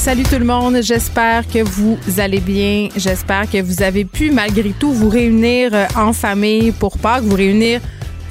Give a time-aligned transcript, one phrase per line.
[0.00, 2.88] Salut tout le monde, j'espère que vous allez bien.
[2.96, 7.36] J'espère que vous avez pu malgré tout vous réunir euh, en famille pour Pâques, vous
[7.36, 7.82] réunir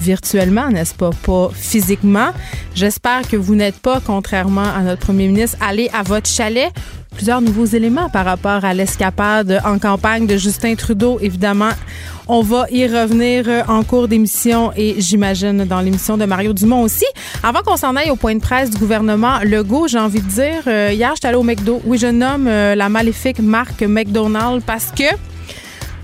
[0.01, 2.31] virtuellement, n'est-ce pas, pas physiquement.
[2.73, 6.71] J'espère que vous n'êtes pas, contrairement à notre premier ministre, allé à votre chalet.
[7.11, 11.71] Plusieurs nouveaux éléments par rapport à l'escapade en campagne de Justin Trudeau, évidemment.
[12.27, 16.83] On va y revenir euh, en cours d'émission et j'imagine dans l'émission de Mario Dumont
[16.83, 17.07] aussi.
[17.41, 20.61] Avant qu'on s'en aille au point de presse du gouvernement Legault, j'ai envie de dire,
[20.67, 21.81] euh, hier, j'étais allée au McDo.
[21.85, 25.05] Oui, je nomme euh, la maléfique marque McDonald's parce que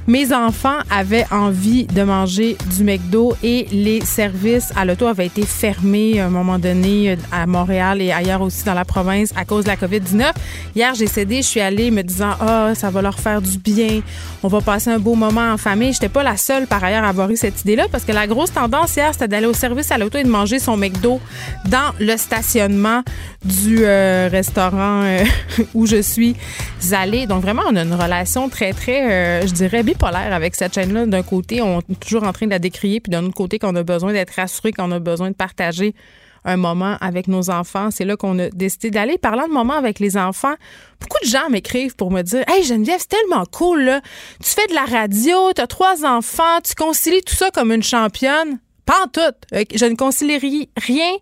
[0.07, 5.43] mes enfants avaient envie de manger du McDo et les services à l'auto avaient été
[5.43, 9.63] fermés à un moment donné à Montréal et ailleurs aussi dans la province à cause
[9.63, 10.31] de la COVID-19.
[10.75, 14.01] Hier, j'ai cédé, je suis allée me disant "Ah, ça va leur faire du bien.
[14.43, 17.09] On va passer un beau moment en famille." J'étais pas la seule par ailleurs à
[17.09, 19.97] avoir eu cette idée-là parce que la grosse tendance hier, c'était d'aller au service à
[19.97, 21.19] l'auto et de manger son McDo
[21.65, 23.01] dans le stationnement
[23.43, 25.23] du euh, restaurant euh,
[25.73, 26.35] où je suis
[26.91, 27.25] allée.
[27.25, 31.05] Donc vraiment, on a une relation très très euh, je dirais bipolaire avec cette chaîne-là.
[31.05, 33.75] D'un côté, on est toujours en train de la décrier, puis d'un autre côté, qu'on
[33.75, 35.95] a besoin d'être rassuré, qu'on a besoin de partager
[36.45, 37.89] un moment avec nos enfants.
[37.91, 39.17] C'est là qu'on a décidé d'aller.
[39.17, 40.53] Parlant de moments avec les enfants,
[40.99, 44.01] beaucoup de gens m'écrivent pour me dire Hey Geneviève, c'est tellement cool, là.
[44.43, 47.83] Tu fais de la radio, tu as trois enfants, tu concilies tout ça comme une
[47.83, 48.59] championne.
[48.85, 49.19] Pas en tout.
[49.73, 50.37] Je ne concilie
[50.77, 51.15] rien.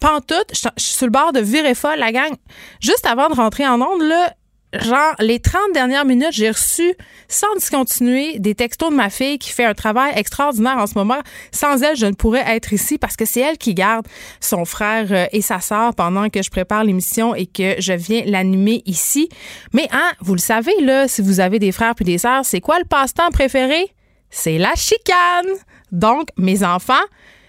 [0.00, 0.34] Pas en tout.
[0.52, 2.32] Je suis sur le bord de virer folle, la gang.
[2.80, 4.32] Juste avant de rentrer en onde, là,
[4.80, 6.94] genre, les 30 dernières minutes, j'ai reçu,
[7.28, 11.20] sans discontinuer, des textos de ma fille qui fait un travail extraordinaire en ce moment.
[11.50, 14.06] Sans elle, je ne pourrais être ici parce que c'est elle qui garde
[14.40, 18.22] son frère euh, et sa sœur pendant que je prépare l'émission et que je viens
[18.24, 19.28] l'animer ici.
[19.72, 22.60] Mais, hein, vous le savez, là, si vous avez des frères puis des sœurs, c'est
[22.60, 23.92] quoi le passe-temps préféré?
[24.30, 25.52] C'est la chicane.
[25.92, 26.94] Donc, mes enfants,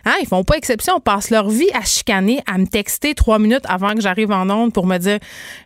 [0.06, 1.00] Hein, ils font pas exception.
[1.00, 4.74] Passent leur vie à chicaner, à me texter trois minutes avant que j'arrive en onde
[4.74, 5.20] pour me dire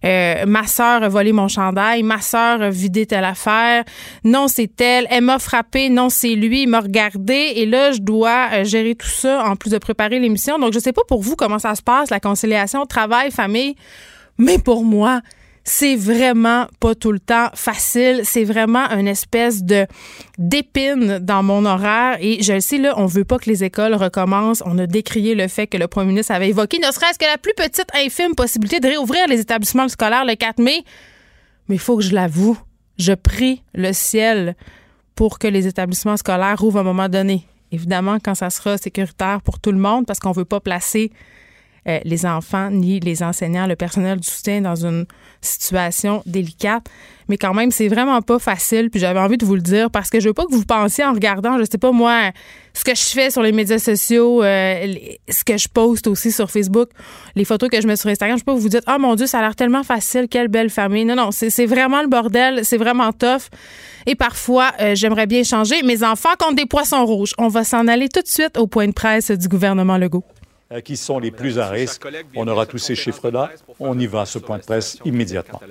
[0.05, 3.83] euh, ma sœur a volé mon chandail, ma sœur a vidé telle affaire,
[4.23, 7.99] non c'est elle, elle m'a frappé, non c'est lui, il m'a regardé et là je
[7.99, 10.59] dois euh, gérer tout ça en plus de préparer l'émission.
[10.59, 13.75] Donc je sais pas pour vous comment ça se passe la conciliation travail famille,
[14.37, 15.21] mais pour moi
[15.69, 18.21] c'est vraiment pas tout le temps facile.
[18.23, 19.85] C'est vraiment une espèce de
[20.37, 22.17] d'épine dans mon horaire.
[22.21, 24.63] Et je le sais, là, on veut pas que les écoles recommencent.
[24.65, 27.37] On a décrié le fait que le premier ministre avait évoqué ne serait-ce que la
[27.37, 30.85] plus petite infime possibilité de réouvrir les établissements scolaires le 4 mai.
[31.67, 32.57] Mais il faut que je l'avoue,
[32.97, 34.55] je prie le ciel
[35.15, 37.45] pour que les établissements scolaires rouvrent à un moment donné.
[37.73, 41.11] Évidemment, quand ça sera sécuritaire pour tout le monde, parce qu'on veut pas placer
[41.87, 45.05] euh, les enfants ni les enseignants, le personnel du soutien dans une
[45.41, 46.85] situation délicate.
[47.29, 48.89] Mais quand même, c'est vraiment pas facile.
[48.89, 51.03] Puis j'avais envie de vous le dire parce que je veux pas que vous pensiez
[51.03, 52.31] en regardant, je sais pas moi,
[52.73, 54.95] ce que je fais sur les médias sociaux, euh,
[55.29, 56.89] ce que je poste aussi sur Facebook,
[57.35, 58.37] les photos que je mets sur Instagram.
[58.37, 60.69] Je peux pas vous dire, oh mon Dieu, ça a l'air tellement facile, quelle belle
[60.69, 61.05] famille.
[61.05, 63.49] Non, non, c'est vraiment le bordel, c'est vraiment tough.
[64.05, 65.83] Et parfois, euh, j'aimerais bien changer.
[65.83, 67.33] Mes enfants comptent des poissons rouges.
[67.37, 70.23] On va s'en aller tout de suite au point de presse du gouvernement Legault.
[70.69, 72.05] Euh, qui sont les plus à risque.
[72.35, 73.51] On aura tous ces chiffres-là.
[73.79, 75.61] On y va à ce point de presse immédiatement.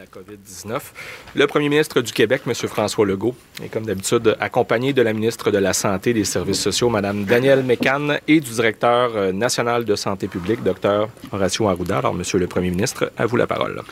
[1.35, 2.55] Le premier ministre du Québec, M.
[2.55, 6.63] François Legault, est comme d'habitude accompagné de la ministre de la Santé et des Services
[6.63, 11.11] sociaux, Mme Danielle Mécan, et du directeur euh, national de santé publique, Dr.
[11.31, 11.99] Horacio Arruda.
[11.99, 13.83] Alors, Monsieur le premier ministre, à vous la parole.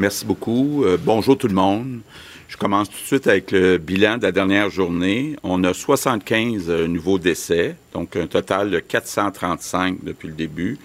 [0.00, 0.82] Merci beaucoup.
[0.82, 2.00] Euh, bonjour tout le monde.
[2.48, 5.36] Je commence tout de suite avec le bilan de la dernière journée.
[5.42, 10.78] On a 75 euh, nouveaux décès, donc un total de 435 depuis le début.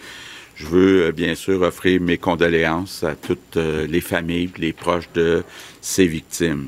[0.56, 5.10] Je veux euh, bien sûr offrir mes condoléances à toutes euh, les familles les proches
[5.14, 5.46] de
[5.80, 6.68] ces victimes.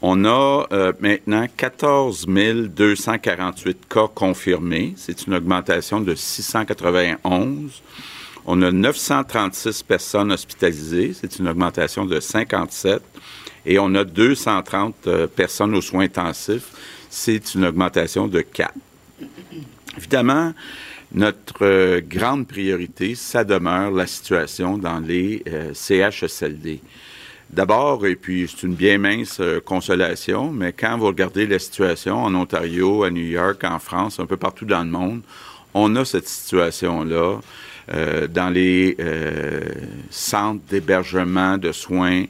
[0.00, 0.66] On a
[1.00, 4.94] maintenant 14 248 cas confirmés.
[4.96, 7.82] C'est une augmentation de 691.
[8.46, 11.12] On a 936 personnes hospitalisées.
[11.14, 13.02] C'est une augmentation de 57
[13.66, 16.70] et on a 230 personnes aux soins intensifs.
[17.10, 18.72] C'est une augmentation de 4.
[19.98, 20.54] Évidemment,
[21.12, 25.42] notre grande priorité, ça demeure la situation dans les
[25.74, 26.80] CHSLD.
[27.50, 32.24] D'abord, et puis c'est une bien mince euh, consolation, mais quand vous regardez la situation
[32.24, 35.20] en Ontario, à New York, en France, un peu partout dans le monde,
[35.72, 37.38] on a cette situation-là
[37.94, 39.60] euh, dans les euh,
[40.10, 42.24] centres d'hébergement de soins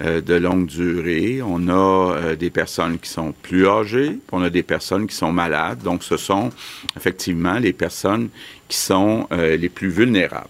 [0.00, 1.40] de longue durée.
[1.42, 5.82] On a des personnes qui sont plus âgées, on a des personnes qui sont malades.
[5.82, 6.50] Donc, ce sont
[6.96, 8.28] effectivement les personnes
[8.68, 10.48] qui sont les plus vulnérables.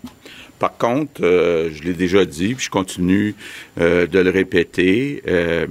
[0.59, 3.35] Par contre, euh, je l'ai déjà dit, puis je continue
[3.81, 5.67] euh, de le répéter, euh,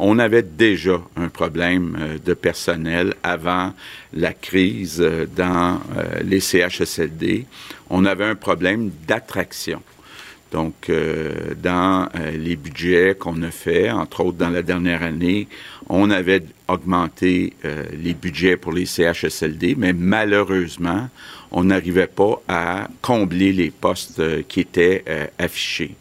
[0.00, 3.74] on avait déjà un problème de personnel avant
[4.12, 5.04] la crise
[5.34, 5.80] dans
[6.22, 7.46] les CHSLD.
[7.90, 9.82] On avait un problème d'attraction.
[10.50, 10.90] Donc,
[11.62, 15.46] dans les budgets qu'on a fait, entre autres dans la dernière année,
[15.88, 17.52] on avait augmenté
[17.92, 21.08] les budgets pour les CHSLD, mais malheureusement,
[21.50, 25.94] on n'arrivait pas à combler les postes euh, qui étaient euh, affichés.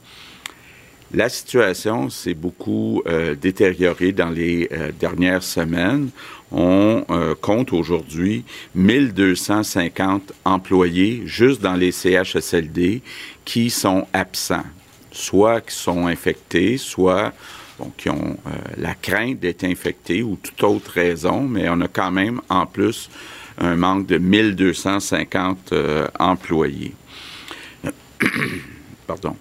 [1.14, 4.70] La situation s'est beaucoup euh, détériorée dans les
[5.00, 6.10] dernières semaines.
[6.52, 7.06] On
[7.42, 13.02] compte aujourd'hui 1250 employés juste dans les CHSLD
[13.44, 14.64] qui sont absents,
[15.12, 17.34] soit qui sont infectés, soit
[17.98, 18.38] qui ont
[18.78, 23.10] la crainte d'être infectés ou toute autre raison, mais on a quand même en plus
[23.58, 26.94] un manque de 1250 euh, employés.
[29.08, 29.36] Pardon.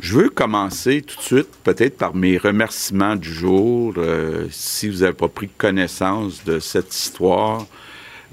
[0.00, 3.94] Je veux commencer tout de suite peut-être par mes remerciements du jour.
[3.96, 7.66] Euh, si vous n'avez pas pris connaissance de cette histoire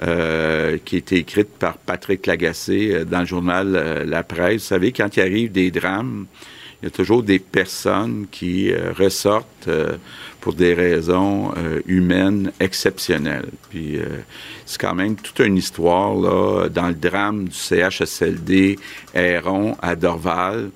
[0.04, 4.92] euh, qui a été écrite par Patrick Lagacé dans le journal La Presse, vous savez,
[4.92, 6.28] quand il arrive des drames,
[6.82, 9.70] il y a toujours des personnes qui ressortent
[10.46, 13.50] pour des raisons euh, humaines exceptionnelles.
[13.72, 14.06] Puis euh,
[14.68, 18.78] c'est quand même toute une histoire là dans le drame du CHSLD
[19.16, 20.70] Héron à Dorval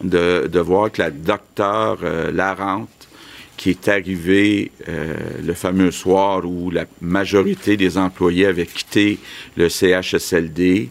[0.00, 3.08] de, de voir que la docteure euh, Larente
[3.56, 9.18] qui est arrivée le fameux soir où la majorité des employés avaient quitté
[9.56, 10.90] le CHSLD.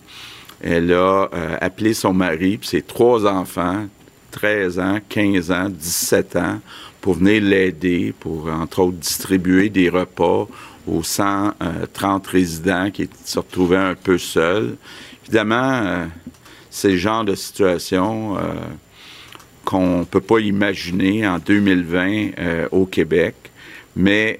[0.61, 1.29] Elle a
[1.61, 3.85] appelé son mari et ses trois enfants,
[4.31, 6.59] 13 ans, 15 ans, 17 ans,
[7.05, 10.47] pour venir l'aider, pour entre autres distribuer des repas
[10.87, 14.75] aux 130 résidents qui se retrouvaient un peu seuls.
[15.21, 16.05] Évidemment, euh,
[16.71, 18.41] c'est le genre de situation euh,
[19.65, 23.35] qu'on ne peut pas imaginer en 2020 euh, au Québec,
[23.95, 24.39] mais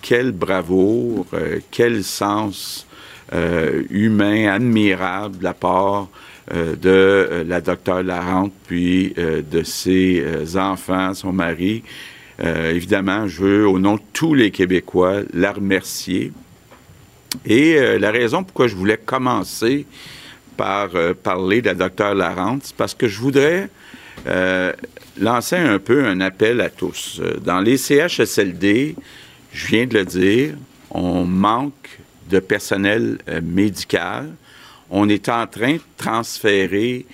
[0.00, 1.26] quel bravoure,
[1.70, 2.86] quel sens
[3.90, 10.24] humain admirable de la part euh, de euh, la docteure Larente, puis euh, de ses
[10.56, 11.82] enfants, son mari.
[12.42, 16.32] évidemment, je veux, au nom de tous les Québécois, la remercier.
[17.44, 19.86] Et la raison pourquoi je voulais commencer
[20.56, 20.88] par
[21.22, 23.68] parler de la docteure Larente, c'est parce que je voudrais
[25.18, 27.20] lancer un peu un appel à tous.
[27.44, 28.96] Dans les CHSLD,
[29.52, 30.54] je viens de le dire,
[30.90, 32.00] on manque
[32.30, 34.30] de personnel médical
[34.90, 37.06] on est en train de transférer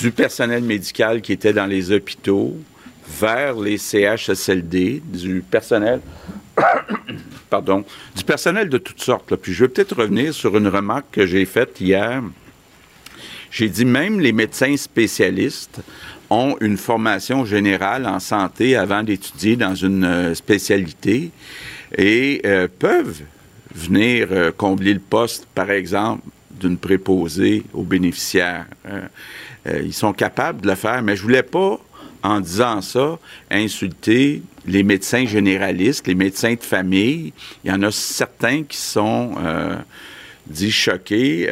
[0.00, 2.56] du personnel médical qui était dans les hôpitaux
[3.08, 6.00] vers les CHSLD, du personnel,
[7.50, 7.84] pardon,
[8.14, 9.34] du personnel de toutes sortes.
[9.36, 12.22] Puis je vais peut-être revenir sur une remarque que j'ai faite hier.
[13.50, 15.80] J'ai dit même les médecins spécialistes
[16.28, 21.30] ont une formation générale en santé avant d'étudier dans une euh, spécialité
[21.96, 23.22] et euh, peuvent
[23.72, 26.22] venir euh, combler le poste, par exemple,
[26.60, 28.66] d'une préposée aux bénéficiaires.
[28.86, 29.02] Euh,
[29.66, 31.78] euh, ils sont capables de le faire, mais je voulais pas,
[32.22, 33.18] en disant ça,
[33.50, 37.32] insulter les médecins généralistes, les médecins de famille.
[37.64, 39.76] Il y en a certains qui sont euh,
[40.46, 41.48] dit choqués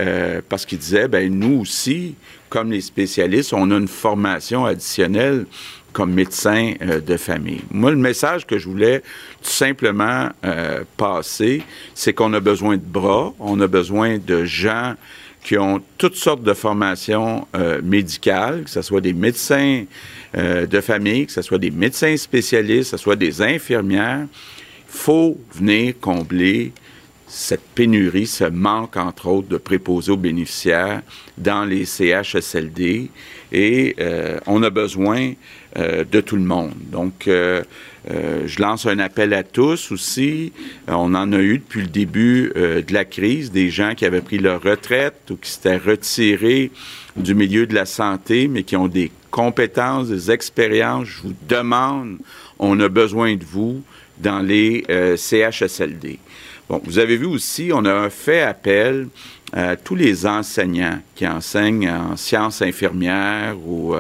[0.49, 2.15] parce qu'ils disaient, ben nous aussi,
[2.49, 5.47] comme les spécialistes, on a une formation additionnelle
[5.95, 7.63] comme médecin euh, de famille.
[7.71, 9.01] Moi, le message que je voulais
[9.43, 11.63] tout simplement euh, passer,
[11.95, 14.95] c'est qu'on a besoin de bras, on a besoin de gens
[15.43, 19.85] qui ont toutes sortes de formations euh, médicales, que ce soit des médecins
[20.37, 24.27] de famille, que ce soit des médecins spécialistes, que ce soit des infirmières.
[24.27, 26.73] Il faut venir combler
[27.35, 31.03] cette pénurie, ce manque, entre autres, de préposés aux bénéficiaires
[31.39, 33.11] dans les CHSLD.
[33.57, 33.97] Et
[34.47, 35.33] on a besoin
[35.77, 36.73] euh, de tout le monde.
[36.93, 37.65] Donc, euh,
[38.09, 40.53] euh, je lance un appel à tous aussi.
[40.87, 44.39] on en a eu depuis le début de la crise, des gens qui avaient pris
[44.39, 46.71] leur retraite ou qui s'étaient retirés
[47.17, 51.09] du milieu de la santé, mais qui ont des compétences, des expériences.
[51.09, 52.19] Je vous demande,
[52.61, 53.83] on a besoin de vous
[54.19, 54.85] dans les
[55.17, 56.21] CHSLD.
[56.69, 59.09] Bon, vous avez vu aussi, on a fait appel
[59.55, 63.95] à tous les enseignants qui enseignent en sciences infirmières ou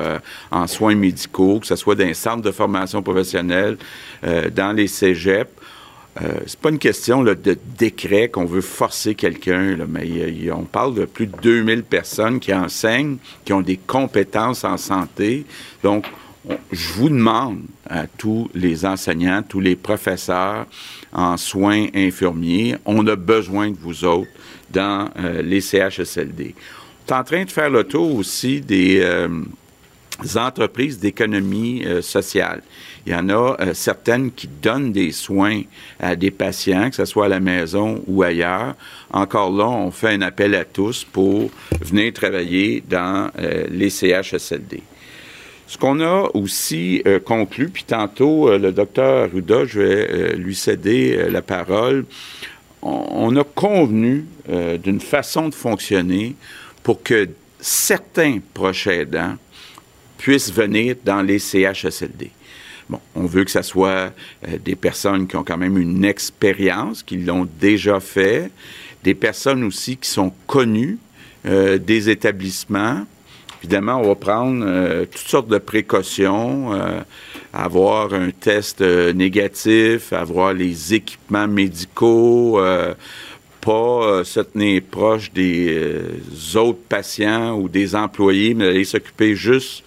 [0.50, 3.78] en soins médicaux, que ce soit dans les centres de formation professionnelle,
[4.22, 5.48] dans les cégeps.
[6.22, 7.36] Euh, c'est pas une question de
[7.76, 13.16] décret qu'on veut forcer quelqu'un, mais on parle de plus de 2000 personnes qui enseignent,
[13.44, 15.44] qui ont des compétences en santé.
[15.82, 16.06] Donc,
[16.70, 20.66] je vous demande à tous les enseignants, tous les professeurs
[21.12, 24.30] en soins infirmiers, on a besoin de vous autres
[24.74, 26.54] dans euh, les CHSLD.
[27.06, 29.28] On est en train de faire le tour aussi des euh,
[30.36, 32.62] entreprises d'économie euh, sociale.
[33.06, 35.60] Il y en a certaines qui donnent des soins
[36.00, 38.74] à des patients, que ce soit à la maison ou ailleurs.
[39.12, 41.50] Encore là, on fait un appel à tous pour
[41.82, 43.30] venir travailler dans
[43.68, 44.82] les CHSLD.
[45.66, 51.42] Ce qu'on a aussi conclu, puis tantôt, le docteur Ruda, je vais lui céder la
[51.42, 52.06] parole,
[52.84, 54.26] on, a convenu
[54.82, 56.36] d'une façon de fonctionner
[56.82, 57.28] pour que
[57.60, 59.36] certains proches aidants
[60.18, 62.30] puissent venir dans les CHSLD.
[62.88, 64.12] Bon, on veut que ce soit
[64.46, 68.50] euh, des personnes qui ont quand même une expérience, qui l'ont déjà fait,
[69.02, 70.98] des personnes aussi qui sont connues
[71.46, 73.06] euh, des établissements.
[73.62, 76.72] Évidemment, on va prendre euh, toutes sortes de précautions,
[77.54, 82.60] avoir un test négatif, avoir les équipements médicaux,
[83.60, 86.00] pas se tenir proche des
[86.56, 89.84] autres patients ou des employés, mais aller s'occuper juste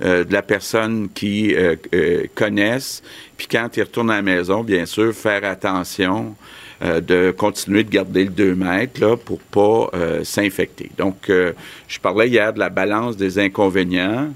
[0.00, 3.02] euh, de la personne qui euh, euh, connaissent.
[3.36, 6.36] Puis quand ils retournent à la maison, bien sûr, faire attention
[6.80, 9.90] de continuer de garder le 2 mètres là, pour pas
[10.22, 10.92] s'infecter.
[10.96, 14.32] Donc, je parlais hier de la balance des inconvénients.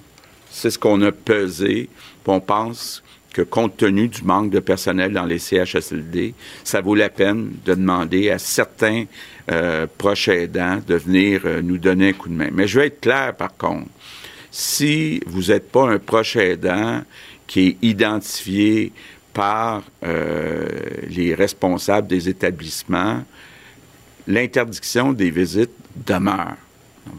[0.51, 1.89] C'est ce qu'on a pesé.
[2.27, 3.03] On pense
[3.33, 7.75] que compte tenu du manque de personnel dans les CHSLD, ça vaut la peine de
[7.75, 9.07] demander à certains
[9.97, 12.51] proches aidants de venir nous donner un coup de main.
[12.53, 13.89] Mais je vais être clair par contre
[14.53, 17.03] si vous n'êtes pas un proche aidant
[17.47, 18.93] qui est identifié
[19.33, 20.69] par euh,
[21.09, 23.25] les responsables des établissements,
[24.29, 25.73] l'interdiction des visites
[26.07, 26.57] demeure.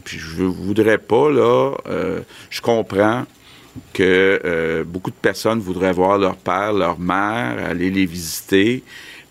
[0.04, 2.20] puis je voudrais pas, là, euh,
[2.50, 3.24] je comprends
[3.92, 8.82] que euh, beaucoup de personnes voudraient voir leur père, leur mère, aller les visiter,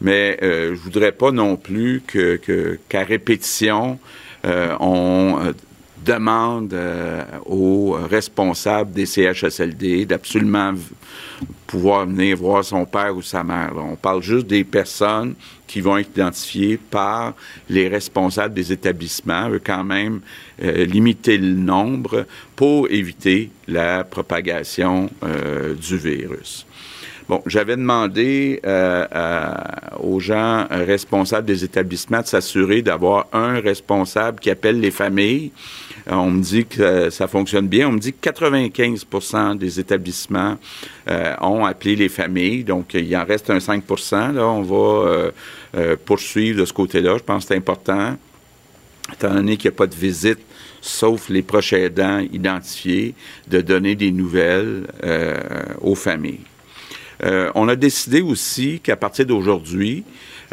[0.01, 4.00] mais je voudrais pas non plus que, qu'à répétition,
[4.43, 5.53] on
[6.03, 10.73] demande euh, aux responsables des CHSLD d'absolument
[11.67, 13.73] pouvoir venir voir son père ou sa mère.
[13.77, 15.35] On parle juste des personnes
[15.67, 17.33] qui vont être identifiées par
[17.69, 20.21] les responsables des établissements, veut quand même
[20.62, 26.65] euh, limiter le nombre pour éviter la propagation euh, du virus.
[27.29, 28.61] Bon, j'avais demandé
[29.99, 35.51] aux gens responsables des établissements de s'assurer d'avoir un responsable qui appelle les familles
[36.09, 37.87] euh, on me dit que ça fonctionne bien.
[37.87, 40.57] On me dit que 95% des établissements
[41.09, 42.63] euh, ont appelé les familles.
[42.63, 45.31] Donc, il en reste un 5% Là, on va
[45.75, 47.17] euh, poursuivre de ce côté-là.
[47.17, 48.17] Je pense que c'est important,
[49.11, 50.39] étant donné qu'il n'y a pas de visite
[50.81, 53.15] sauf les proches aidants identifiés,
[53.47, 54.85] de donner des nouvelles
[55.79, 56.41] aux familles.
[57.55, 60.03] On a décidé aussi qu'à partir d'aujourd'hui,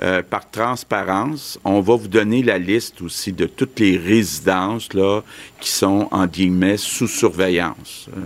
[0.02, 5.20] euh, par transparence, on va vous donner la liste aussi de toutes les résidences là,
[5.60, 8.08] qui sont, en guillemets, sous surveillance.
[8.08, 8.20] Euh,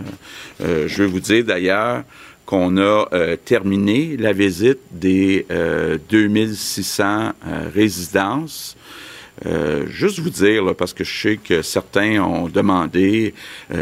[0.65, 2.03] euh, je vais vous dire d'ailleurs
[2.45, 3.07] qu'on a
[3.43, 5.47] terminé la visite des
[6.11, 7.31] 2600
[7.73, 8.77] résidences.
[9.87, 13.33] Juste vous dire, parce que je sais que certains ont demandé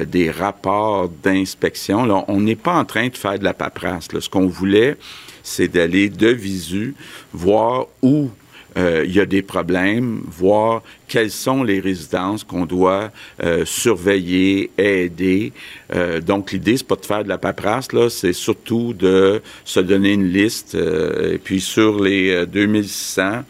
[0.07, 4.07] des rapports d'inspection, on n'est pas en train de faire de la paperasse.
[4.19, 4.97] Ce qu'on voulait,
[5.43, 6.95] c'est d'aller de visu
[7.33, 8.29] voir où
[8.77, 13.11] euh, il y a des problèmes, voir quelles sont les résidences qu'on doit
[13.43, 15.53] euh, surveiller, aider.
[15.93, 19.79] Euh, donc, l'idée, c'est pas de faire de la paperasse, là, c'est surtout de se
[19.79, 20.75] donner une liste.
[20.75, 23.43] et puis, sur les 2600,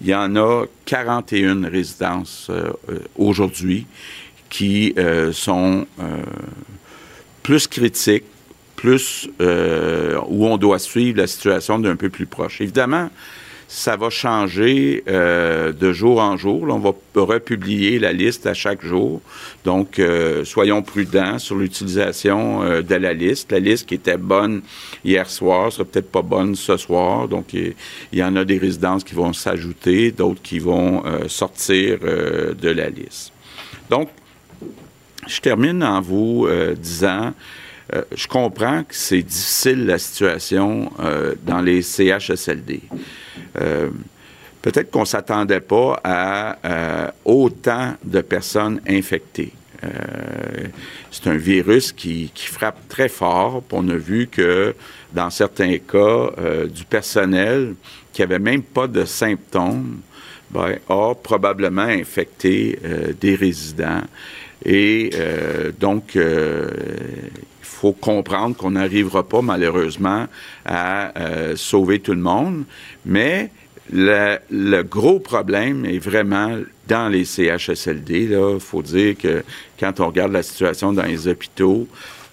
[0.00, 2.50] il y en a 41 résidences
[3.16, 3.86] aujourd'hui
[4.48, 4.94] qui
[5.32, 5.86] sont
[7.42, 8.24] plus critiques
[8.76, 12.60] plus où on doit suivre la situation d'un peu plus proche.
[12.60, 13.10] Évidemment,
[13.72, 16.66] ça va changer euh, de jour en jour.
[16.68, 19.20] on va republier la liste à chaque jour.
[19.64, 23.52] Donc, euh, soyons prudents sur l'utilisation de la liste.
[23.52, 24.62] La liste qui était bonne
[25.04, 27.28] hier soir sera peut-être pas bonne ce soir.
[27.28, 27.74] Donc, il
[28.12, 33.32] y, en a des résidences qui vont s'ajouter, d'autres qui vont sortir de la liste.
[33.88, 34.08] Donc,
[35.28, 37.32] je termine en vous disant
[37.94, 42.82] euh, je comprends que c'est difficile la situation euh, dans les CHSLD.
[43.52, 49.52] Peut-être qu'on ne s'attendait pas à autant de personnes infectées.
[51.10, 53.62] c'est un virus qui, frappe très fort.
[53.72, 54.74] On a vu que
[55.12, 56.30] dans certains cas,
[56.66, 57.74] du personnel
[58.12, 60.00] qui n'avait même pas de symptômes
[60.50, 62.78] ben, a probablement infecté
[63.18, 64.02] des résidents.
[64.64, 66.68] Et euh, donc, euh,
[67.70, 70.26] faut comprendre qu'on n'arrivera pas malheureusement
[70.64, 72.64] à euh, sauver tout le monde,
[73.04, 73.50] mais
[73.92, 78.28] le, le, gros problème est vraiment dans les CHSLD.
[78.30, 79.42] Il faut dire que
[79.78, 81.88] quand on regarde la situation dans les hôpitaux,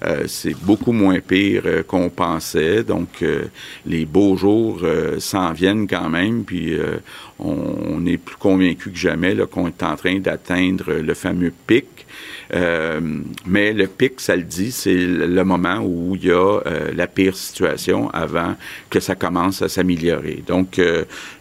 [0.05, 2.83] euh, c'est beaucoup moins pire euh, qu'on pensait.
[2.83, 3.45] Donc, euh,
[3.85, 4.81] les beaux jours
[5.19, 6.43] s'en viennent quand même.
[6.43, 6.77] Puis,
[7.39, 12.05] on, est plus convaincu que jamais qu'on est en train d'atteindre le fameux pic.
[12.51, 16.59] Mais le pic, ça le dit, c'est le moment où il y a
[16.95, 18.55] la pire situation avant
[18.89, 20.43] que ça commence à s'améliorer.
[20.47, 20.81] Donc,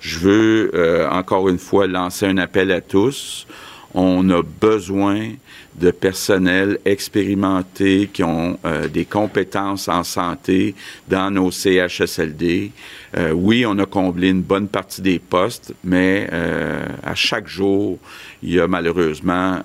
[0.01, 3.47] je veux encore une fois lancer un appel à tous.
[3.95, 5.31] On a besoin
[5.79, 10.75] de personnel expérimenté qui ont euh, des compétences en santé
[11.09, 12.73] dans nos CHSLD.
[13.17, 17.99] Euh, oui, on a comblé une bonne partie des postes, mais euh, à chaque jour,
[18.43, 19.61] il y a malheureusement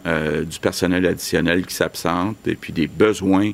[0.49, 3.51] du personnel additionnel qui s'absente et puis des besoins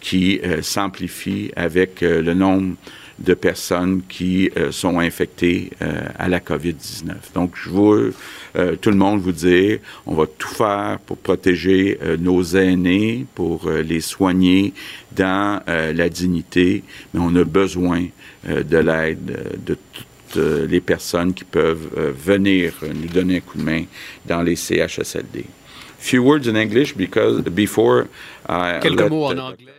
[0.00, 2.74] qui s'amplifient avec le nombre
[3.18, 5.70] de personnes qui sont infectées
[6.18, 7.14] à la COVID-19.
[7.34, 8.14] Donc, je veux
[8.56, 13.26] euh, tout le monde vous dire, on va tout faire pour protéger euh, nos aînés,
[13.34, 14.72] pour euh, les soigner
[15.12, 16.82] dans la dignité,
[17.12, 18.06] mais on a besoin
[18.44, 23.84] de l'aide de toutes les personnes qui peuvent venir nous donner un coup de main
[24.26, 25.44] dans les CHSLD.
[26.00, 28.06] Few words in English because before
[28.48, 29.73] I Quelques mots en anglais.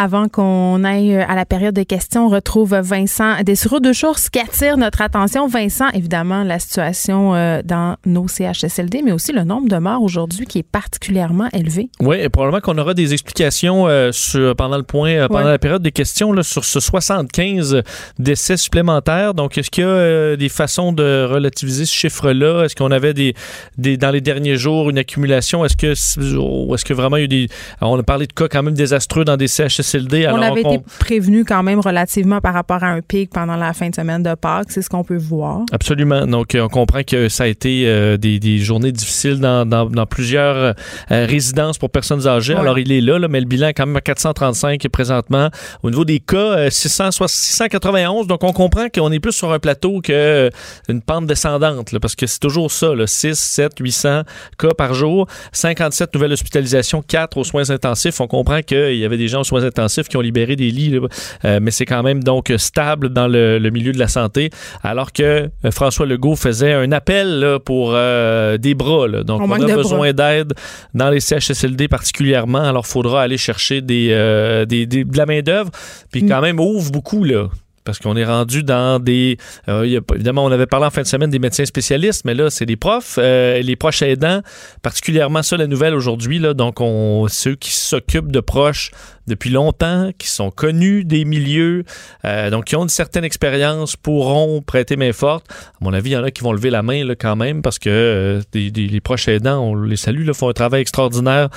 [0.00, 3.80] Avant qu'on aille euh, à la période de questions, on retrouve Vincent Dessureau.
[3.80, 5.48] Deux choses qui attirent notre attention.
[5.48, 10.46] Vincent, évidemment, la situation euh, dans nos CHSLD, mais aussi le nombre de morts aujourd'hui
[10.46, 11.90] qui est particulièrement élevé.
[11.98, 15.82] Oui, et probablement qu'on aura des explications euh, sur, pendant le point, pendant la période
[15.82, 17.82] de questions là, sur ce 75
[18.20, 19.34] décès supplémentaires.
[19.34, 22.66] Donc, est-ce qu'il y a des façons de relativiser ce chiffre-là?
[22.66, 23.34] Est-ce qu'on avait des,
[23.78, 25.64] des, dans les derniers jours une accumulation?
[25.64, 27.48] Est-ce que, est-ce que vraiment il y a eu des.
[27.80, 31.44] On a parlé de cas quand même désastreux dans des CHSLD on avait été prévenu
[31.44, 34.70] quand même relativement par rapport à un pic pendant la fin de semaine de Pâques.
[34.70, 35.62] C'est ce qu'on peut voir.
[35.72, 36.26] Absolument.
[36.26, 40.72] Donc, euh, on comprend que ça a été euh, des, journées difficiles dans, plusieurs euh,
[41.10, 42.54] résidences pour personnes âgées.
[42.54, 45.48] Alors, il est là, mais le bilan est quand même à 435 présentement.
[45.82, 48.26] Au niveau des cas, 691.
[48.26, 52.40] Donc, on comprend qu'on est plus sur un plateau qu'une pente descendante, parce que c'est
[52.40, 54.22] toujours ça, 6, 7, 800
[54.58, 58.20] cas par jour, 57 nouvelles hospitalisations, 4 aux soins intensifs.
[58.20, 59.77] On comprend qu'il y avait des gens aux soins intensifs
[60.08, 60.98] qui ont libéré des lits,
[61.44, 64.50] euh, mais c'est quand même donc stable dans le, milieu de la santé,
[64.82, 69.08] alors que euh, François Legault faisait un appel pour euh, des bras.
[69.08, 70.54] Donc, on, a besoin d'aide
[70.94, 75.70] dans les CHSLD particulièrement, alors il faudra aller chercher des, de la main-d'œuvre,
[76.10, 76.28] puis mm.
[76.28, 77.24] quand même ouvre beaucoup.
[77.24, 77.48] là
[77.88, 79.38] parce qu'on est rendu dans des...
[79.66, 82.76] évidemment, on avait parlé en fin de semaine des médecins spécialistes, mais là, c'est des
[82.76, 84.42] profs, les proches aidants,
[84.82, 88.90] particulièrement ça, la nouvelle aujourd'hui, donc on, ceux qui s'occupent de proches
[89.28, 91.84] depuis longtemps, qui sont connus des milieux,
[92.24, 95.46] euh, donc qui ont une certaine expérience, pourront prêter main forte.
[95.50, 97.62] À mon avis, il y en a qui vont lever la main là, quand même
[97.62, 101.48] parce que euh, les proches aidants, on les salue, là, font un travail extraordinaire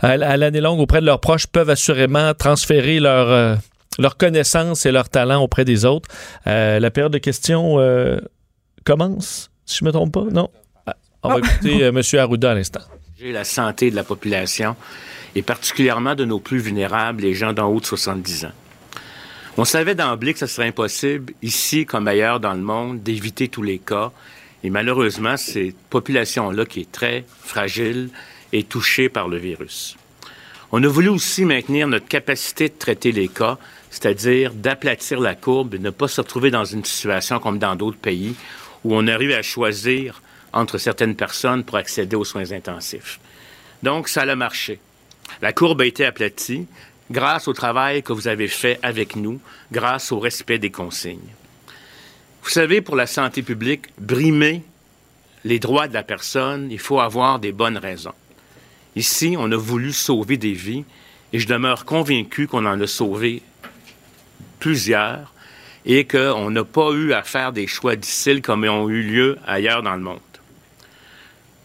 [0.00, 3.56] à, l'année longue auprès de leurs proches, peuvent assurément transférer leur, euh,
[3.98, 6.08] leur connaissance et leur talent auprès des autres.
[6.44, 7.78] la période de questions
[8.84, 10.50] commence, si je ne me trompe pas, non?
[10.86, 11.38] Ah, on va ah.
[11.38, 12.00] écouter M.
[12.18, 12.80] Arruda à l'instant.
[13.18, 14.76] J'ai la santé de la population
[15.34, 18.52] et particulièrement de nos plus vulnérables, les gens d'en haut de 70 ans.
[19.58, 23.62] On savait d'emblée que ce serait impossible, ici comme ailleurs dans le monde, d'éviter tous
[23.62, 24.12] les cas.
[24.62, 28.10] Et malheureusement, cette population-là qui est très fragile
[28.52, 29.96] est touchée par le virus.
[30.72, 33.56] On a voulu aussi maintenir notre capacité de traiter les cas,
[33.96, 37.96] c'est-à-dire d'aplatir la courbe et ne pas se retrouver dans une situation comme dans d'autres
[37.96, 38.34] pays
[38.84, 40.20] où on arrive à choisir
[40.52, 43.18] entre certaines personnes pour accéder aux soins intensifs.
[43.82, 44.80] Donc, ça a marché.
[45.40, 46.66] La courbe a été aplatie
[47.10, 49.40] grâce au travail que vous avez fait avec nous,
[49.72, 51.32] grâce au respect des consignes.
[52.42, 54.62] Vous savez, pour la santé publique, brimer
[55.42, 58.14] les droits de la personne, il faut avoir des bonnes raisons.
[58.94, 60.84] Ici, on a voulu sauver des vies
[61.32, 63.42] et je demeure convaincu qu'on en a sauvé
[64.66, 65.32] plusieurs
[65.84, 69.38] et qu'on n'a pas eu à faire des choix difficiles comme ils ont eu lieu
[69.46, 70.18] ailleurs dans le monde.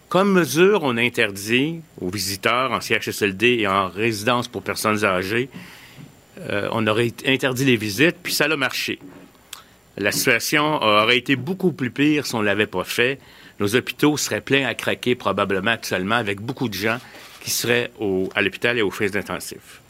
[0.07, 5.49] Comme mesure, on interdit aux visiteurs en CHSLD et en résidence pour personnes âgées,
[6.41, 8.99] euh, on aurait interdit les visites, puis ça a marché.
[9.97, 13.17] La situation aurait été beaucoup plus pire si on ne l'avait pas fait.
[13.59, 16.99] Nos hôpitaux seraient pleins à craquer probablement actuellement avec beaucoup de gens
[17.41, 17.89] qui seraient
[18.35, 19.81] à l'hôpital et aux frais intensifs.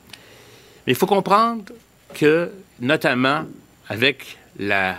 [0.87, 1.65] Mais il faut comprendre
[2.13, 3.45] que, notamment
[3.87, 4.97] avec la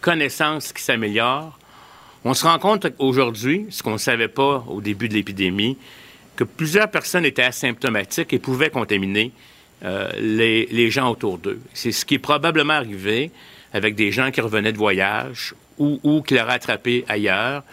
[0.00, 1.58] connaissance qui s'améliore,
[2.24, 5.76] on se rend compte aujourd'hui, ce qu'on ne savait pas au début de l'épidémie,
[6.36, 9.32] que plusieurs personnes étaient asymptomatiques et pouvaient contaminer
[9.84, 11.60] euh, les, gens autour d'eux.
[11.74, 13.32] C'est ce qui est probablement arrivé
[13.72, 17.64] avec des gens qui revenaient de voyage ou, ou qui l'auraient attrapé ailleurs,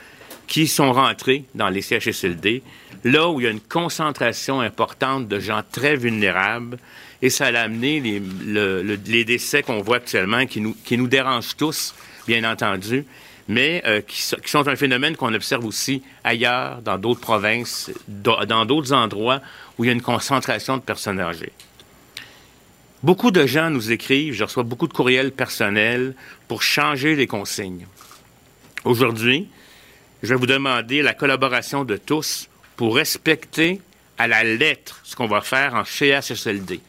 [0.48, 2.64] qui sont rentrés dans les CHSLD,
[3.04, 6.80] là où il y a une concentration importante de gens très vulnérables,
[7.22, 11.94] et ça a amené les, décès qu'on voit actuellement, qui nous, qui nous dérangent tous,
[12.28, 13.06] bien entendu,
[13.48, 18.94] mais euh, qui, sont un phénomène qu'on observe aussi ailleurs, dans d'autres provinces, dans d'autres
[18.94, 19.42] endroits
[19.78, 21.52] où il y a une concentration de personnes âgées.
[23.02, 26.16] Beaucoup de gens nous écrivent, je reçois beaucoup de courriels personnels
[26.48, 27.88] pour changer les consignes.
[28.84, 29.48] Aujourd'hui,
[30.22, 33.82] je vais vous demander la collaboration de tous pour respecter
[34.18, 36.82] à la lettre ce qu'on va faire en CHSLD.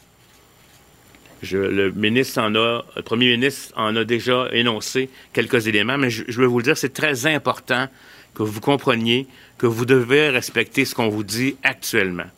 [1.42, 6.46] Le ministre en a, premier ministre en a déjà énoncé quelques éléments, mais je, vais
[6.46, 7.88] vous le dire, c'est très important
[8.34, 9.26] que vous compreniez
[9.58, 12.28] que vous devez respecter ce qu'on vous dit actuellement.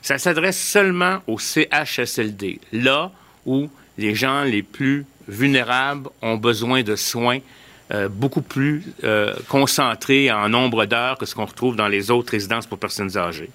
[0.00, 3.12] Ça s'adresse seulement au CHSLD, là
[3.44, 3.68] où
[3.98, 7.40] les gens les plus vulnérables ont besoin de soins
[7.90, 12.32] euh, beaucoup plus euh, concentrés en nombre d'heures que ce qu'on retrouve dans les autres
[12.32, 13.50] résidences pour personnes âgées.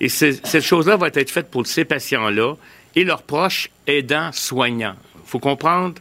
[0.00, 2.54] Et cette chose-là va être faite pour ces patients-là
[2.94, 4.96] et leurs proches aidants soignants.
[5.16, 5.94] Il faut comprendre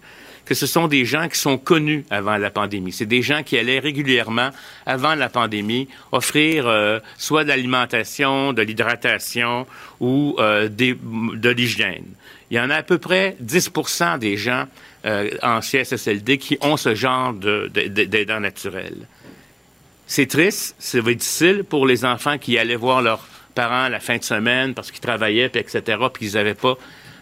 [0.46, 2.92] que ce sont des gens qui sont connus avant la pandémie.
[2.92, 4.50] C'est des gens qui allaient régulièrement,
[4.86, 9.66] avant la pandémie, offrir euh, soit de l'alimentation, de l'hydratation
[10.02, 12.04] ou euh, de l'hygiène.
[12.50, 13.72] Il y en a à peu près 10
[14.20, 14.66] des gens
[15.06, 19.08] euh, en CSSLD qui ont ce genre d'aidants naturels.
[20.06, 24.24] C'est triste, c'est difficile pour les enfants qui allaient voir leurs parents la fin de
[24.24, 25.82] semaine parce qu'ils travaillaient, etc.,
[26.14, 26.78] puis qu'ils n'avaient pas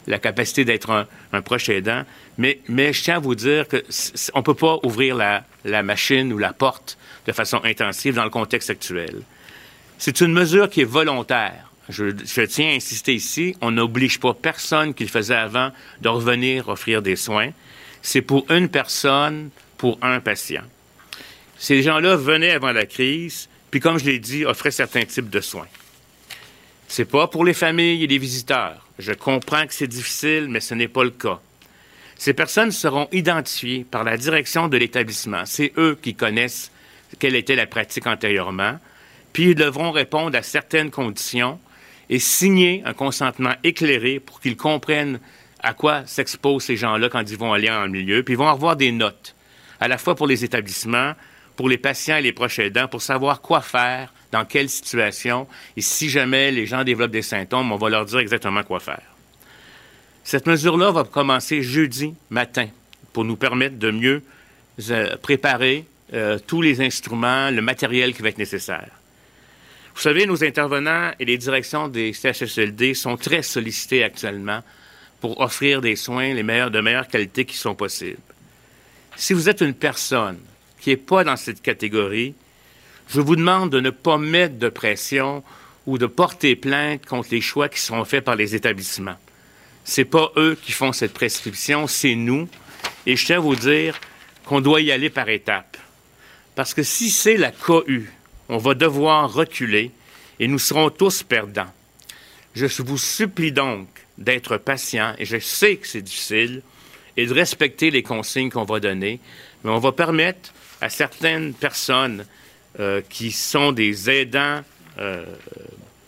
[0.08, 2.04] la capacité d'être un, proche aidant.
[2.38, 3.78] Mais, je tiens à vous dire qu'on
[4.40, 8.30] ne peut pas ouvrir la, la, machine ou la porte de façon intensive dans le
[8.30, 9.22] contexte actuel.
[9.98, 11.72] C'est une mesure qui est volontaire.
[11.90, 16.10] Je, je tiens à insister ici, on n'oblige pas personne qui le faisait avant de
[16.10, 17.52] revenir offrir des soins.
[18.02, 20.64] C'est pour une personne, pour un patient.
[21.58, 25.42] Ces gens-là venaient avant la crise, puis comme je l'ai dit, offraient certains types de
[25.42, 25.68] soins.
[26.92, 28.84] C'est pas pour les familles et les visiteurs.
[28.98, 31.40] Je comprends que c'est difficile, mais ce n'est pas le cas.
[32.18, 35.46] Ces personnes seront identifiées par la direction de l'établissement.
[35.46, 36.72] C'est eux qui connaissent
[37.20, 38.80] quelle était la pratique antérieurement,
[39.34, 41.60] puis ils devront répondre à certaines conditions
[42.10, 45.20] et signer un consentement éclairé pour qu'ils comprennent
[45.62, 48.76] à quoi s'exposent ces gens-là quand ils vont aller en milieu, puis ils vont avoir
[48.76, 49.36] des notes,
[49.80, 51.14] à la fois pour les établissements,
[51.56, 55.82] pour les patients et les proches aidants, pour savoir quoi faire dans quelle situation, et
[55.82, 59.02] si jamais les gens développent des symptômes, on va leur dire exactement quoi faire.
[60.24, 62.68] Cette mesure-là va commencer jeudi matin
[63.14, 64.22] pour nous permettre de mieux
[64.90, 68.90] euh, préparer euh, tous les instruments, le matériel qui va être nécessaire.
[69.96, 74.62] Vous savez, nos intervenants et les directions des CHSLD sont très sollicités actuellement
[75.20, 78.22] pour offrir des soins les meilleurs, de meilleure qualité qui sont possibles.
[79.16, 80.40] Si vous êtes une personne
[80.80, 82.34] qui n'est pas dans cette catégorie,
[83.10, 85.44] je vous demande de ne pas mettre de pression
[85.88, 89.18] ou de porter plainte contre les choix qui seront faits par les établissements.
[89.84, 92.48] C'est pas eux qui font cette prescription, c'est nous.
[93.08, 94.00] Et je tiens à vous dire
[94.46, 95.78] qu'on doit y aller par étapes.
[96.54, 98.06] Parce que si c'est la COU,
[98.48, 99.92] on va devoir reculer
[100.40, 101.74] et nous serons tous perdants.
[102.54, 106.62] Je vous supplie donc d'être patient, et je sais que c'est difficile,
[107.16, 109.20] et de respecter les consignes qu'on va donner,
[109.64, 112.26] mais on va permettre à certaines personnes
[112.80, 114.62] euh, qui sont des aidants
[115.00, 115.26] euh,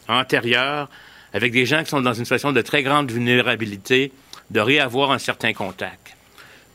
[0.08, 0.89] antérieurs,
[1.34, 4.12] avec des gens qui sont dans une situation de très grande vulnérabilité,
[4.50, 6.15] de réavoir un certain contact.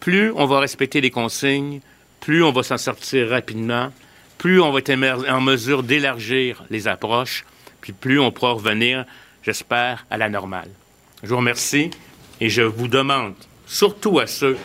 [0.01, 1.81] Plus on va respecter les consignes,
[2.20, 3.92] plus on va s'en sortir rapidement,
[4.38, 4.92] plus on va être
[5.31, 7.44] en mesure d'élargir les approches,
[7.81, 9.05] puis plus on pourra revenir,
[9.42, 10.70] j'espère, à la normale.
[11.22, 11.90] Je vous remercie
[12.40, 13.35] et je vous demande,
[13.66, 14.57] surtout à ceux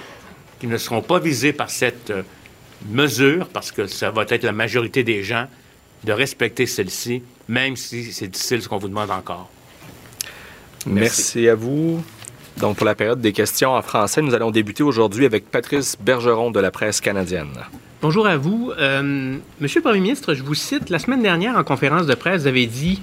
[0.59, 2.23] qui ne seront pas visés par cette euh,
[2.89, 5.47] mesure, parce que ça va être la majorité des gens,
[6.03, 9.49] de respecter celle-ci, même si c'est difficile ce qu'on vous demande encore.
[10.85, 11.47] Merci.
[11.47, 12.03] à vous.
[12.57, 16.51] Donc, pour la période des questions en français, nous allons débuter aujourd'hui avec Patrice Bergeron
[16.51, 17.53] de la presse canadienne.
[18.01, 18.71] Bonjour à vous.
[18.77, 22.41] Euh, Monsieur le Premier ministre, je vous cite, la semaine dernière en conférence de presse,
[22.41, 22.99] vous avez dit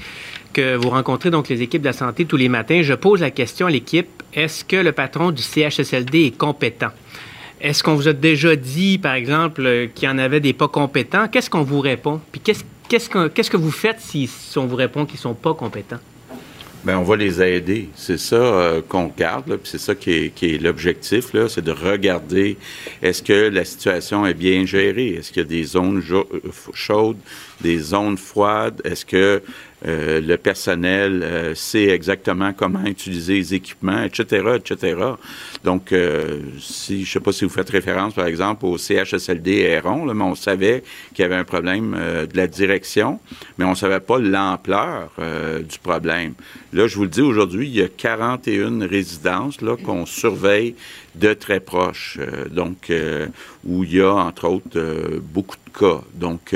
[0.52, 2.82] que vous rencontrez donc les équipes de la santé tous les matins.
[2.82, 6.90] Je pose la question à l'équipe, est-ce que le patron du CHSLD est compétent?
[7.60, 11.26] Est-ce qu'on vous a déjà dit, par exemple, qu'il y en avait des pas compétents?
[11.28, 12.20] Qu'est-ce qu'on vous répond?
[12.30, 15.98] Puis qu'est-ce, qu'est-ce, que, vous faites si, on vous répond qu'ils ne sont pas compétents?
[16.84, 17.88] Bien, on va les aider.
[17.96, 22.56] C'est ça euh, qu'on regarde, puis c'est ça qui est, l'objectif, là, c'est de regarder
[23.02, 26.02] est-ce que la situation est bien gérée, est-ce qu'il y a des zones
[26.72, 27.18] chaudes,
[27.60, 29.42] des zones froides, est-ce que
[29.86, 34.96] euh, le personnel euh, sait exactement comment utiliser les équipements, etc., etc.
[35.62, 40.04] Donc, euh, si je sais pas si vous faites référence, par exemple, au CHSLD Héron,
[40.04, 40.82] là, mais on savait
[41.14, 41.96] qu'il y avait un problème
[42.30, 43.20] de la direction,
[43.56, 45.10] mais on savait pas l'ampleur
[45.68, 46.34] du problème.
[46.72, 50.74] Là, je vous le dis aujourd'hui, il y a 41 résidences qu'on surveille
[51.14, 52.18] de très proche,
[52.50, 52.92] donc
[53.64, 56.00] où il y a entre autres beaucoup de cas.
[56.14, 56.54] Donc,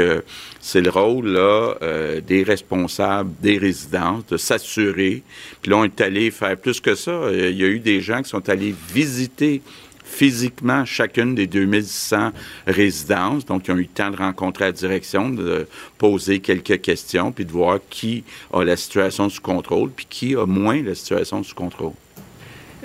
[0.62, 5.22] c'est le rôle là, euh, des responsables des résidences de s'assurer.
[5.60, 7.10] Puis là, on est allé faire plus que ça.
[7.10, 9.60] Euh, il y a eu des gens qui sont allés visiter
[10.04, 12.32] physiquement chacune des 2100
[12.66, 13.44] résidences.
[13.44, 15.66] Donc, ils ont eu le temps de rencontrer la direction, de
[15.98, 20.46] poser quelques questions, puis de voir qui a la situation sous contrôle, puis qui a
[20.46, 21.94] moins la situation sous contrôle.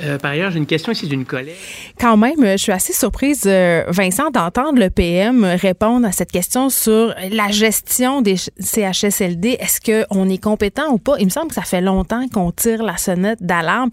[0.01, 1.55] Euh, par ailleurs, j'ai une question ici d'une collègue.
[1.99, 6.69] Quand même, je suis assez surprise, euh, Vincent, d'entendre le PM répondre à cette question
[6.69, 9.57] sur la gestion des CHSLD.
[9.59, 11.15] Est-ce qu'on est compétent ou pas?
[11.19, 13.89] Il me semble que ça fait longtemps qu'on tire la sonnette d'alarme.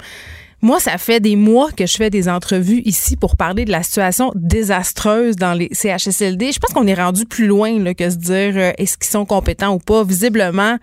[0.65, 3.83] Moi, ça fait des mois que je fais des entrevues ici pour parler de la
[3.83, 6.53] situation désastreuse dans les CHSLD.
[6.53, 9.75] Je pense qu'on est rendu plus loin que se dire euh, est-ce qu'ils sont compétents
[9.75, 10.05] ou pas.
[10.05, 10.79] Visiblement,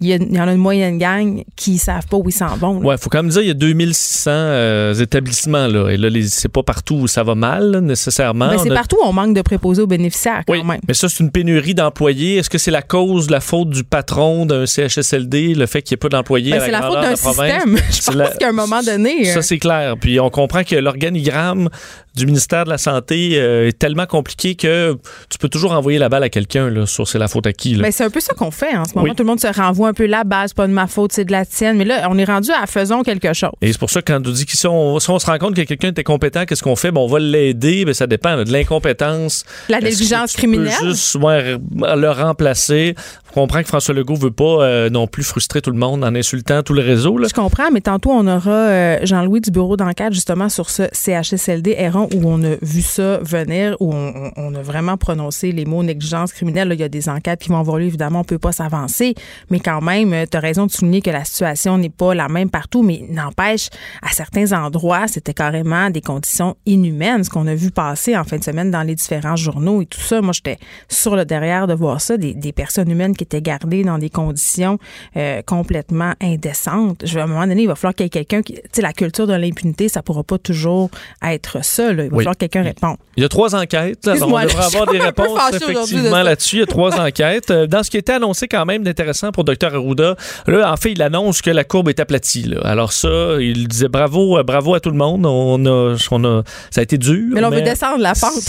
[0.00, 2.78] il y, en a une moyenne gang qui savent pas où ils s'en vont.
[2.78, 6.08] Oui, il faut quand même dire il y a 2600 euh, établissements là et là
[6.28, 8.48] c'est pas partout où ça va mal nécessairement.
[8.48, 10.80] Ben, c'est partout où on manque de préposés aux bénéficiaires quand oui, même.
[10.86, 12.36] Mais ça c'est une pénurie d'employés.
[12.36, 15.98] Est-ce que c'est la cause, la faute du patron d'un CHSLD, le fait qu'il n'y
[15.98, 17.76] ait pas d'employés ben, C'est la, faute d'un système.
[17.90, 19.24] Je pense qu'à un moment donné.
[19.24, 19.96] Ça euh, c'est clair.
[20.00, 21.70] Puis on comprend que l'organigramme
[22.18, 24.96] du ministère de la Santé euh, est tellement compliqué que
[25.30, 27.76] tu peux toujours envoyer la balle à quelqu'un sur c'est la faute à qui.
[27.76, 29.14] Mais c'est un peu ça qu'on fait en ce moment.
[29.14, 31.32] Tout le monde se renvoie un peu la base, pas de ma faute, c'est de
[31.32, 31.76] la tienne.
[31.76, 33.50] Mais là, on est rendu à faisons quelque chose.
[33.62, 35.62] Et c'est pour ça que quand on dit que si on, se rend compte que
[35.62, 36.90] quelqu'un était compétent, qu'est-ce qu'on fait?
[36.90, 39.44] Bon, on va l'aider, mais ça dépend de l'incompétence.
[39.68, 40.74] La négligence criminelle?
[40.82, 42.94] juste le remplacer?
[43.30, 46.14] On comprend que François Legault veut pas euh, non plus frustrer tout le monde en
[46.14, 47.18] insultant tout le réseau.
[47.22, 51.76] Je comprends, mais tantôt, on aura euh, Jean-Louis du bureau d'enquête justement sur ce CHSLD
[52.14, 56.70] où on a vu ça venir, où on, a vraiment prononcé les mots négligence criminelle.
[56.72, 59.14] il y a des enquêtes qui vont lieu, évidemment, on peut pas s'avancer,
[59.50, 62.50] mais quand même, tu as raison de souligner que la situation n'est pas la même
[62.50, 63.68] partout, mais n'empêche,
[64.02, 68.38] à certains endroits, c'était carrément des conditions inhumaines, ce qu'on a vu passer en fin
[68.38, 70.20] de semaine dans les différents journaux et tout ça.
[70.20, 73.98] Moi, j'étais sur le derrière de voir ça, des, personnes humaines qui étaient gardées dans
[73.98, 74.78] des conditions
[75.16, 77.02] euh, complètement indécentes.
[77.04, 78.82] Je, à un moment donné, il va falloir qu'il y ait quelqu'un qui, tu sais,
[78.82, 80.90] la culture de l'impunité, ça pourra pas toujours
[81.22, 81.92] être ça.
[81.98, 82.04] Là.
[82.04, 82.96] Il va falloir que quelqu'un réponde.
[83.16, 84.06] Il y a trois enquêtes.
[84.06, 86.56] on devrait avoir des réponses effectivement là-dessus.
[86.56, 87.50] Il y a trois enquêtes.
[87.50, 90.92] Euh, dans ce qui était annoncé quand même d'intéressant pour Dr Arruda, là, en fait,
[90.92, 92.44] il annonce que la courbe est aplatie.
[92.44, 92.60] Là.
[92.64, 95.26] Alors ça, il disait bravo, euh, bravo à tout le monde.
[95.26, 97.30] On a, on a, ça a été dur.
[97.32, 98.40] Mais, on veut descendre la pente.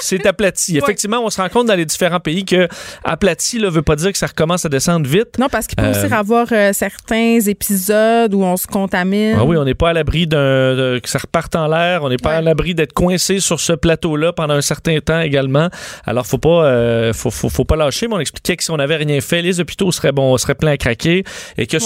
[0.00, 0.76] C'est aplati.
[0.76, 2.68] Effectivement, on se rend compte dans les différents pays que
[3.04, 5.38] aplati ne veut pas dire que ça recommence à descendre vite.
[5.38, 9.36] Non, parce qu'il peut aussi euh, avoir euh, certains épisodes où on se contamine.
[9.38, 12.02] Ah oui, on n'est pas à l'abri d'un que ça reparte en l'air.
[12.02, 15.68] On n'est pas à l'abri d'être coincé sur ce plateau-là pendant un certain temps également.
[16.04, 18.08] Alors, faut pas, euh, faut, faut, pas lâcher.
[18.08, 20.72] Mais on expliquait que si on n'avait rien fait, les hôpitaux seraient bon, seraient pleins
[20.72, 21.24] à craquer
[21.56, 21.76] et que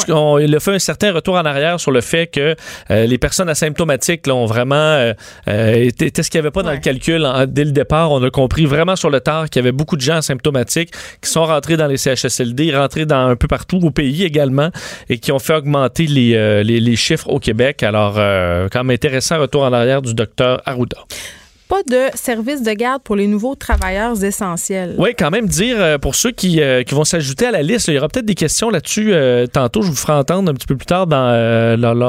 [0.42, 2.54] il a fait un certain retour en arrière sur le fait que
[2.88, 5.12] les personnes asymptomatiques là, ont vraiment
[5.46, 8.10] été ce qu'il n'y avait pas dans le calcul dès le départ.
[8.12, 11.30] On a compris vraiment sur le tard qu'il y avait beaucoup de gens asymptomatiques qui
[11.30, 14.70] sont rentrés dans les CHSLD, rentrés dans un peu partout au pays également
[15.08, 17.82] et qui ont fait augmenter les, euh, les, chiffres au Québec.
[17.82, 21.06] Alors, euh, quand même intéressant retour en arrière du docteur Arruda
[21.72, 24.94] pas de service de garde pour les nouveaux travailleurs essentiels.
[24.98, 27.88] Oui, quand même dire euh, pour ceux qui, euh, qui vont s'ajouter à la liste,
[27.88, 29.80] il y aura peut-être des questions là-dessus euh, tantôt.
[29.80, 31.28] Je vous ferai entendre un petit peu plus tard dans,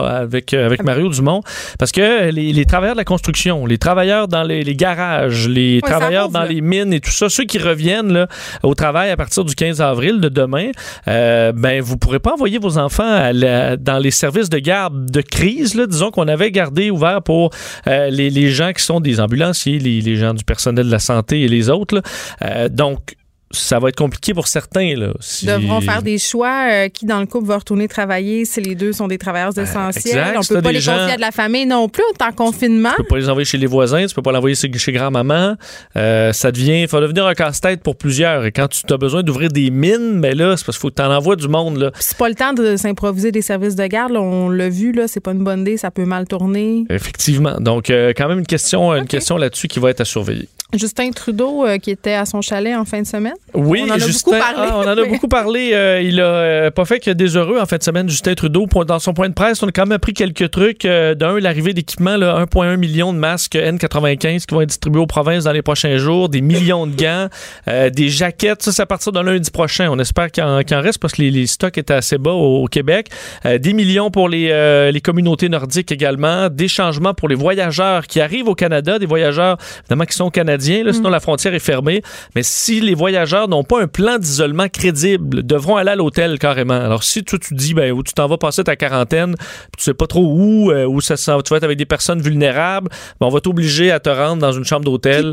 [0.04, 1.44] avec, avec Mario Dumont.
[1.80, 6.44] Parce que les, travailleurs de la construction, les travailleurs dans les, garages, les travailleurs dans
[6.44, 8.28] les mines et tout ça, ceux qui reviennent là,
[8.64, 10.72] au travail à partir du 15 avril de demain,
[11.06, 15.88] ben vous pourrez pas envoyer vos enfants dans les services de garde de crise, là,
[15.88, 17.52] disons qu'on avait gardé ouvert pour
[17.86, 21.48] les, les gens qui sont des ambulances les, gens du personnel de la santé et
[21.48, 22.02] les autres.
[22.42, 23.16] Euh, donc,
[23.54, 24.96] ça va être compliqué pour certains.
[24.96, 25.46] Là, si...
[25.46, 26.68] Devront faire des choix.
[26.72, 29.64] Euh, qui dans le couple va retourner travailler si les deux sont des travailleurs ben,
[29.64, 30.34] essentiels?
[30.36, 32.92] On ne peut pas les confier à de la famille non plus en confinement.
[32.92, 35.56] Tu peux pas les envoyer chez les voisins, tu peux pas l'envoyer chez grand-maman.
[35.96, 38.46] Euh, ça devient, il faut devenir un casse-tête pour plusieurs.
[38.46, 40.90] Et quand tu as besoin d'ouvrir des mines, mais ben là, c'est parce qu'il faut
[40.90, 41.78] que tu en envoies du monde.
[41.78, 41.92] Là.
[42.00, 44.16] C'est pas le temps de s'improviser des services de garde.
[44.16, 46.86] On l'a vu, là, c'est pas une bonne idée, ça peut mal tourner.
[46.90, 47.60] Effectivement.
[47.60, 50.50] Donc, euh, quand même une question, une question là-dessus qui va être à surveiller.
[50.74, 53.34] Justin Trudeau qui était à son chalet en fin de semaine.
[53.54, 54.70] Oui, on en a Justin, beaucoup parlé.
[54.70, 55.72] Ah, on en a beaucoup parlé.
[55.74, 58.68] Euh, il a euh, pas fait que des heureux en fin de semaine, Justin Trudeau.
[58.88, 60.86] Dans son point de presse, on a quand même appris quelques trucs.
[60.86, 65.44] Euh, d'un, l'arrivée d'équipements, 1,1 million de masques N95 qui vont être distribués aux provinces
[65.44, 67.28] dans les prochains jours, des millions de gants,
[67.92, 68.64] des jaquettes.
[68.64, 69.90] Ça, c'est à partir de lundi prochain.
[69.92, 73.10] On espère qu'il en, reste parce que les, stocks étaient assez bas au, Québec.
[73.44, 76.50] des millions pour les, les communautés nordiques également.
[76.50, 80.63] Des changements pour les voyageurs qui arrivent au Canada, des voyageurs évidemment qui sont canadiens.
[80.84, 81.12] Là, sinon, mm.
[81.12, 82.02] la frontière est fermée.
[82.36, 86.74] Mais si les voyageurs n'ont pas un plan d'isolement crédible, devront aller à l'hôtel carrément.
[86.74, 89.36] Alors si tu dis ben où tu t'en vas passer ta quarantaine,
[89.78, 92.90] tu sais pas trop où, euh, où ça tu vas être avec des personnes vulnérables,
[93.20, 95.32] ben, on va t'obliger à te rendre dans une chambre d'hôtel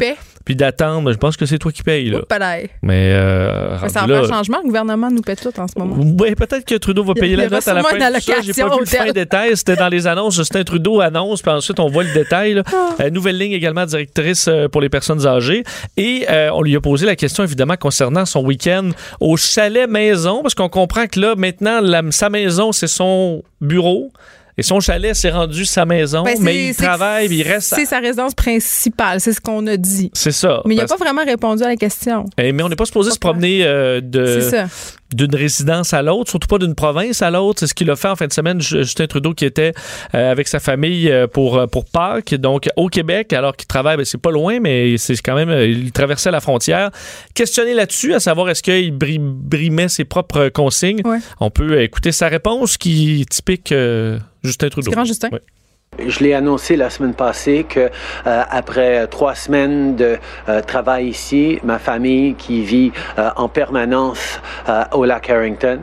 [0.51, 1.13] puis d'attendre.
[1.13, 2.23] Je pense que c'est toi qui payes là.
[2.83, 5.97] Mais euh, ça va un changement, le gouvernement nous paie tout en ce moment.
[5.97, 7.97] Oui, peut-être que Trudeau va payer la note à la fin.
[8.43, 11.79] J'ai pas vu le fin détail, c'était dans les annonces, Justin Trudeau annonce puis ensuite
[11.79, 12.61] on voit le détail.
[12.67, 12.95] Ah.
[13.01, 15.63] Euh, nouvelle ligne également directrice pour les personnes âgées
[15.97, 20.55] et on lui a posé la question évidemment concernant son week-end au chalet maison, parce
[20.55, 24.13] qu'on comprend que là, maintenant, sa maison, c'est son bureau.
[24.59, 27.75] Et son chalet s'est rendu sa maison, ben, mais il travaille, il reste.
[27.75, 30.11] C'est sa résidence principale, c'est ce qu'on a dit.
[30.15, 30.63] C'est ça.
[30.67, 32.27] Mais il n'a pas vraiment répondu à la question.
[32.39, 34.41] Eh, mais on n'est pas supposé se promener euh, de
[35.15, 37.61] d'une résidence à l'autre, surtout pas d'une province à l'autre.
[37.61, 39.73] C'est ce qu'il a fait en fin de semaine, Justin Trudeau, qui était
[40.15, 44.05] euh, avec sa famille euh, pour, pour Pâques, donc au Québec, alors qu'il travaille, ben,
[44.05, 46.91] c'est pas loin, mais c'est quand même, il traversait la frontière.
[47.35, 51.03] Questionné là-dessus, à savoir est-ce qu'il brimait ses propres consignes?
[51.41, 53.75] On peut écouter sa réponse qui est typique
[54.43, 54.91] Justin Trudeau.
[54.91, 55.29] Grand Justin.
[56.07, 57.89] Je l'ai annoncé la semaine passée que euh,
[58.49, 64.41] après trois semaines de euh, travail ici, ma famille qui vit euh, en permanence
[64.93, 65.81] au lac Harrington,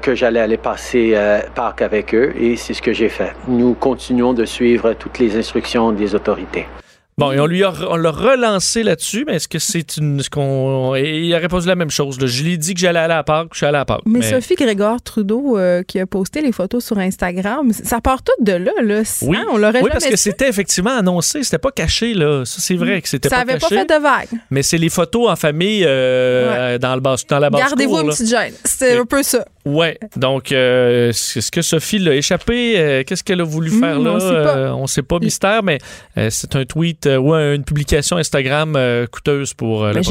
[0.00, 1.14] que j'allais aller passer
[1.54, 3.34] parc avec eux et c'est ce que j'ai fait.
[3.48, 6.66] Nous continuons de suivre toutes les instructions des autorités.
[7.20, 10.22] Bon, et on lui a, on l'a relancé là-dessus, mais est-ce que c'est une.
[10.22, 12.16] Ce qu'on, il a répondu la même chose.
[12.18, 14.00] Je lui ai dit que j'allais aller à Pâques, je suis allé à Pâques.
[14.06, 18.32] Mais, Sophie Grégoire Trudeau, euh, qui a posté les photos sur Instagram, ça part tout
[18.42, 18.72] de là.
[18.82, 19.02] là.
[19.20, 22.14] Oui, on l'aurait oui parce que c'était effectivement annoncé, c'était pas caché.
[22.14, 22.46] là.
[22.46, 23.46] Ça, c'est vrai que c'était pas caché.
[23.46, 24.40] Ça avait pas fait de vague.
[24.50, 28.08] Mais c'est les photos en famille euh, dans, le bas, dans la basse Gardez-vous une
[28.08, 28.54] petite gêne.
[28.64, 29.44] C'était un peu ça.
[29.66, 29.88] Oui.
[30.16, 33.04] Donc, euh, est-ce que Sophie l'a échappé?
[33.06, 34.12] Qu'est-ce qu'elle a voulu faire hmm, là?
[34.12, 34.74] On sait pas.
[34.74, 35.78] on sait pas, mystère, mais
[36.30, 40.02] c'est un tweet ou une publication Instagram euh, coûteuse pour euh, le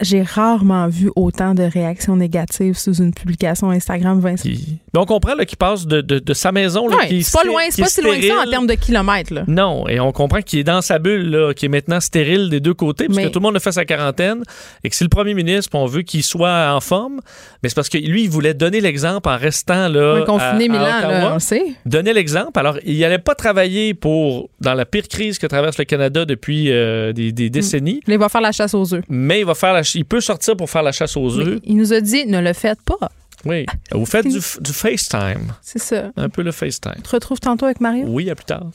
[0.00, 4.48] J'ai rarement vu autant de réactions négatives sous une publication Instagram, Vincent.
[4.92, 6.88] Donc, on comprend qu'il passe de, sa maison.
[6.90, 9.44] c'est pas loin, c'est pas si loin que ça en termes de kilomètres.
[9.46, 12.74] Non, et on comprend qu'il est dans sa bulle, qui est maintenant stérile des deux
[12.74, 14.42] côtés, parce que tout le monde a fait sa quarantaine,
[14.84, 17.20] et que c'est le premier ministre, on veut qu'il soit en forme,
[17.62, 20.24] mais c'est parce que lui, il voulait donner l'exemple en restant là.
[20.26, 21.64] confiné Milan, on sait.
[21.86, 22.58] Donner l'exemple.
[22.58, 26.70] Alors, il n'allait pas travailler pour, dans la pire crise que traverse le Canada depuis
[26.70, 27.48] euh, des, mm.
[27.48, 28.00] décennies.
[28.06, 29.04] il va faire la chasse aux œufs.
[29.08, 31.60] Mais il va faire la, il peut sortir pour faire la chasse aux œufs.
[31.64, 33.10] Il nous a dit ne le faites pas.
[33.44, 33.66] Oui.
[33.92, 35.54] Vous faites du, du FaceTime.
[35.62, 36.10] C'est ça.
[36.16, 36.94] Un peu le FaceTime.
[36.96, 38.06] Tu te retrouves tantôt avec Mario?
[38.08, 38.66] Oui, à plus tard.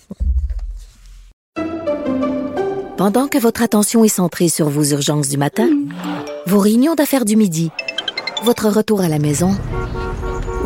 [2.97, 5.69] Pendant que votre attention est centrée sur vos urgences du matin,
[6.47, 7.69] vos réunions d'affaires du midi,
[8.43, 9.55] votre retour à la maison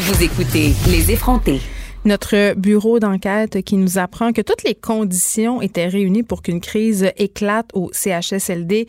[0.00, 1.60] vous écoutez Les effrontés
[2.04, 7.10] notre bureau d'enquête qui nous apprend que toutes les conditions étaient réunies pour qu'une crise
[7.18, 8.86] éclate au CHSLD.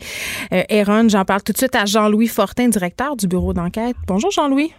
[0.52, 3.96] Euh, j'en parle tout de suite à Jean-Louis Fortin, directeur du bureau d'enquête.
[4.06, 4.72] Bonjour Jean-Louis.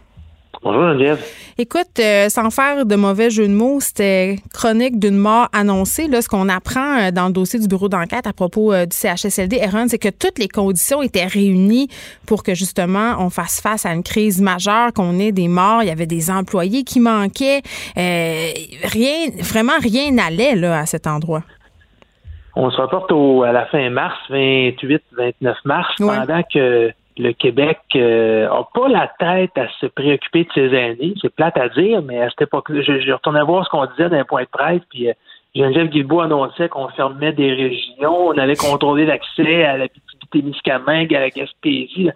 [0.63, 1.25] Bonjour Geneviève.
[1.57, 6.07] Écoute, euh, sans faire de mauvais jeu de mots, c'était chronique d'une mort annoncée.
[6.07, 8.95] Là, ce qu'on apprend euh, dans le dossier du bureau d'enquête à propos euh, du
[8.95, 11.87] CHSLD, Aaron, c'est que toutes les conditions étaient réunies
[12.27, 15.87] pour que justement on fasse face à une crise majeure, qu'on ait des morts, il
[15.87, 17.61] y avait des employés qui manquaient.
[17.95, 21.43] rien, vraiment rien n'allait là à cet endroit.
[22.55, 28.67] On se reporte au, à la fin mars, 28-29 mars, pendant que le Québec n'a
[28.73, 31.13] pas la tête à se préoccuper de ses aînés.
[31.21, 34.09] C'est plate à dire, mais à cette époque-là, je, je retournais voir ce qu'on disait
[34.09, 35.09] dans un point de presse, puis
[35.55, 39.87] Geneviève Guilbeault annonçait qu'on fermait des régions, on avait contrôlé l'accès à la
[40.31, 42.09] Témiscamingue, à la Gaspésie.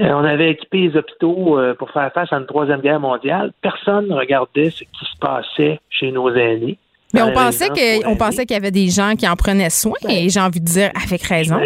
[0.00, 3.52] Euh, on avait équipé les hôpitaux euh, pour faire face à une troisième guerre mondiale.
[3.60, 6.78] Personne ne regardait ce qui se passait chez nos aînés.
[7.14, 10.10] Mais on pensait, que, pensait qu'il y avait des gens qui en prenaient soin, ben,
[10.10, 11.60] et j'ai envie de dire avec raison.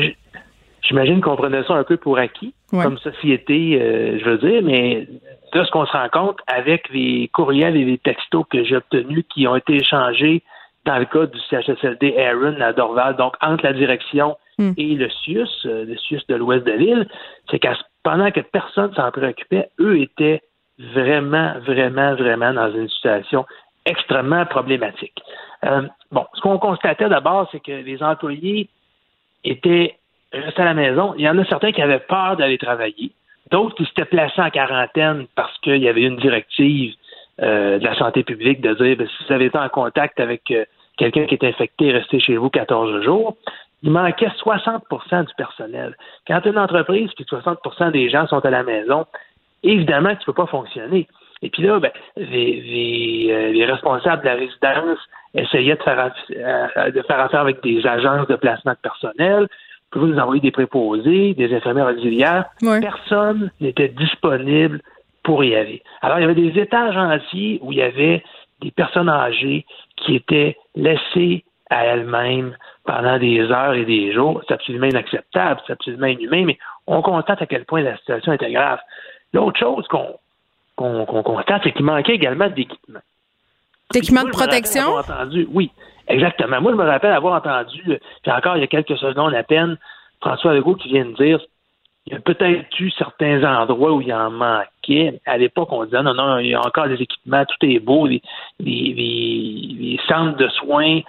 [0.87, 5.09] J'imagine qu'on prenait ça un peu pour acquis, comme société, euh, je veux dire, mais
[5.53, 9.25] de ce qu'on se rend compte avec les courriels et les textos que j'ai obtenus
[9.29, 10.43] qui ont été échangés
[10.85, 14.73] dans le cas du CHSLD Aaron à Dorval, donc entre la direction hmm.
[14.77, 17.09] et le CIUS, le CIUS de l'ouest de l'île,
[17.51, 17.75] c'est qu'à
[18.05, 20.41] pendant que personne s'en préoccupait, eux étaient
[20.79, 23.45] vraiment, vraiment, vraiment dans une situation
[23.85, 25.21] extrêmement problématique.
[25.65, 25.83] Euh,
[26.13, 28.69] bon, ce qu'on constatait d'abord, c'est que les employés
[29.43, 29.97] étaient
[30.57, 31.15] à la maison.
[31.17, 33.13] Il y en a certains qui avaient peur d'aller travailler,
[33.51, 36.95] d'autres qui s'étaient placés en quarantaine parce qu'il y avait une directive
[37.43, 40.51] euh, de la santé publique de dire ben, si vous avez été en contact avec
[40.51, 40.65] euh,
[40.97, 43.37] quelqu'un qui est infecté, restez chez vous 14 jours
[43.83, 45.97] il manquait 60% du personnel.
[46.27, 49.07] Quand une entreprise puis 60% des gens sont à la maison,
[49.63, 51.07] évidemment tu ne peux pas fonctionner.
[51.43, 54.99] Et puis là, ben, les, euh, les, responsables de la résidence
[55.35, 59.47] essayaient de faire, de faire affaire avec des agences de placement de personnel.
[59.95, 62.47] Vous nous envoyer des préposés, des infirmières auxiliaires.
[62.61, 64.83] Personne n'était disponible
[65.23, 65.83] pour y aller.
[66.03, 68.23] Alors, il y avait des étages entiers où il y avait
[68.61, 69.65] des personnes âgées
[69.97, 74.43] qui étaient laissées à elles-mêmes pendant des heures et des jours.
[74.47, 78.53] C'est absolument inacceptable, c'est absolument inhumain, mais on constate à quel point la situation était
[78.53, 78.79] grave.
[79.33, 83.01] L'autre chose qu'on constate, c'est qu'il manquait également d'équipement.
[83.93, 84.95] D'équipement de protection?
[84.95, 85.71] Entendu, oui,
[86.09, 86.61] exactement.
[86.61, 87.83] Moi, je me rappelle avoir entendu,
[88.23, 89.77] puis encore il y a quelques secondes à peine,
[90.21, 91.41] François Legault qui vient de dire
[92.07, 95.21] il y a peut-être eu certains endroits où il en manquait.
[95.27, 98.07] À l'époque, on disait non, non, il y a encore des équipements, tout est beau,
[98.07, 98.23] les,
[98.61, 101.01] les centres de soins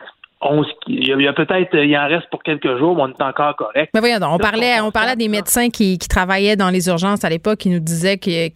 [0.88, 3.90] il y a, peut-être, il en reste pour quelques jours, mais on est encore correct.
[3.94, 7.60] Mais voyons, on parlait, on parlait des médecins qui, travaillaient dans les urgences à l'époque,
[7.60, 8.52] qui nous disaient qu'ils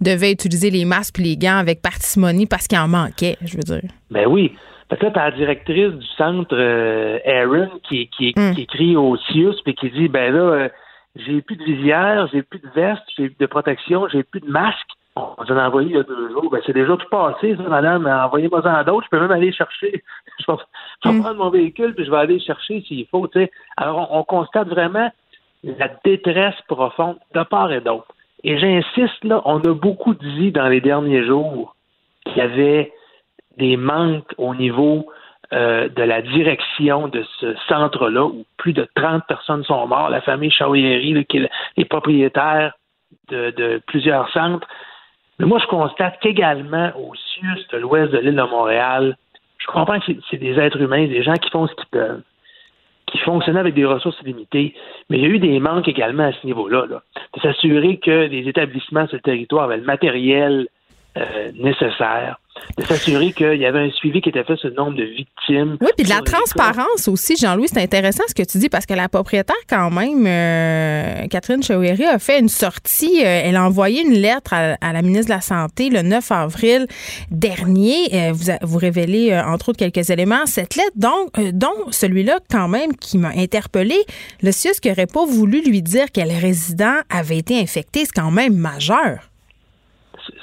[0.00, 3.62] devaient utiliser les masques et les gants avec parcimonie parce qu'il en manquait, je veux
[3.62, 3.90] dire.
[4.10, 4.52] Ben oui.
[4.92, 8.54] Parce que là, t'as la directrice du centre, euh, Aaron, qui, qui, hmm.
[8.54, 10.68] qui, écrit au CIUS et qui dit, ben là, euh,
[11.16, 14.50] j'ai plus de visière, j'ai plus de veste, j'ai plus de protection, j'ai plus de
[14.50, 14.86] masque.
[15.16, 16.50] On en a envoyé il y a deux jours.
[16.50, 18.06] Ben, c'est déjà tout passé, ça, madame.
[18.06, 19.06] Envoyez-moi en d'autres.
[19.06, 20.04] Je peux même aller chercher.
[20.38, 21.22] je vais, mm.
[21.22, 23.26] prendre mon véhicule puis je vais aller chercher s'il faut.
[23.32, 23.50] sais.
[23.78, 25.10] Alors, on, constate vraiment
[25.64, 28.08] la détresse profonde de part et d'autre.
[28.44, 31.76] Et j'insiste, là, on a beaucoup dit dans les derniers jours
[32.26, 32.92] qu'il y avait
[33.58, 35.06] des manques au niveau
[35.52, 40.10] euh, de la direction de ce centre-là, où plus de 30 personnes sont mortes.
[40.10, 41.46] La famille Chauieri, qui
[41.76, 42.72] est propriétaire
[43.28, 44.66] de, plusieurs centres,
[45.38, 49.16] mais moi, je constate qu'également au sud de l'ouest de l'île de Montréal,
[49.58, 52.22] je comprends que c'est des êtres humains, des gens qui font ce qu'ils peuvent,
[53.06, 54.74] qui fonctionnent avec des ressources limitées,
[55.10, 58.48] mais il y a eu des manques également à ce niveau-là, de s'assurer que les
[58.48, 60.68] établissements sur le territoire avaient le matériel
[61.16, 62.38] euh, nécessaire
[62.78, 65.76] de s'assurer qu'il y avait un suivi qui était fait sur le nombre de victimes.
[65.80, 68.94] Oui, puis de la transparence aussi, Jean-Louis, c'est intéressant ce que tu dis parce que
[68.94, 73.20] la propriétaire, quand même, euh, Catherine Chouéry, a fait une sortie.
[73.20, 76.86] Euh, elle a envoyé une lettre à, la ministre de la Santé le 9 avril
[77.30, 78.08] dernier.
[78.14, 80.46] Euh, vous, vous révélez, entre autres, quelques éléments.
[80.46, 83.96] Cette lettre, donc, dont celui-là, quand même, qui m'a interpellé,
[84.42, 88.30] le CIUS qui n'aurait pas voulu lui dire quel résident avait été infecté, c'est quand
[88.30, 89.31] même majeur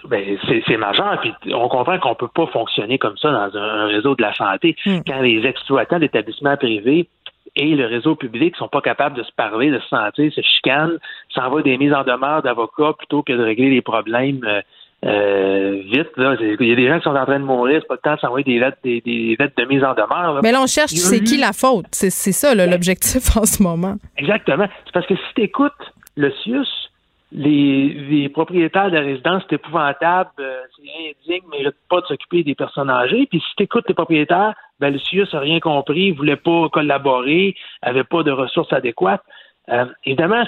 [0.10, 0.38] ben,
[0.68, 1.20] c'est majeur.
[1.22, 4.76] Puis on comprend qu'on peut pas fonctionner comme ça dans un, réseau de la santé
[4.86, 5.00] hmm.
[5.08, 7.08] quand les exploitants d'établissements privés
[7.56, 10.98] et le réseau public sont pas capables de se parler, de se sentir, se chicanent,
[11.30, 14.62] s'envoient des mises en demeure d'avocats plutôt que de régler les problèmes euh,
[15.06, 16.10] euh, vite.
[16.18, 16.36] Là.
[16.40, 18.16] Il y a des gens qui sont en train de mourir, c'est pas le temps
[18.16, 20.42] de s'envoyer des lettres, des, lettres de mise en demeure.
[20.44, 21.88] Mais là, on cherche c'est qui la faute?
[21.92, 23.96] C'est ça l'objectif en ce moment.
[24.18, 24.68] Exactement.
[24.86, 25.74] C'est parce que si tu écoutes
[26.16, 26.89] le CIUS,
[27.32, 32.56] les, propriétaires de résidence, c'est épouvantable, euh, c'est indigne, ne méritent pas de s'occuper des
[32.56, 33.28] personnes âgées.
[33.28, 36.70] Puis si tu écoutes les propriétaires, ben, le CIUS n'a rien compris, ne voulait pas
[36.70, 39.24] collaborer, n'avait pas de ressources adéquates.
[39.70, 40.44] Euh, évidemment,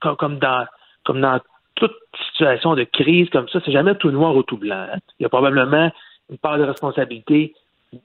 [0.00, 0.66] comme, dans
[1.04, 1.38] comme dans
[1.76, 1.94] toute
[2.32, 4.86] situation de crise comme ça, c'est jamais tout noir ou tout blanc.
[4.92, 4.98] Hein.
[5.18, 5.90] Il y a probablement
[6.30, 7.54] une part de responsabilité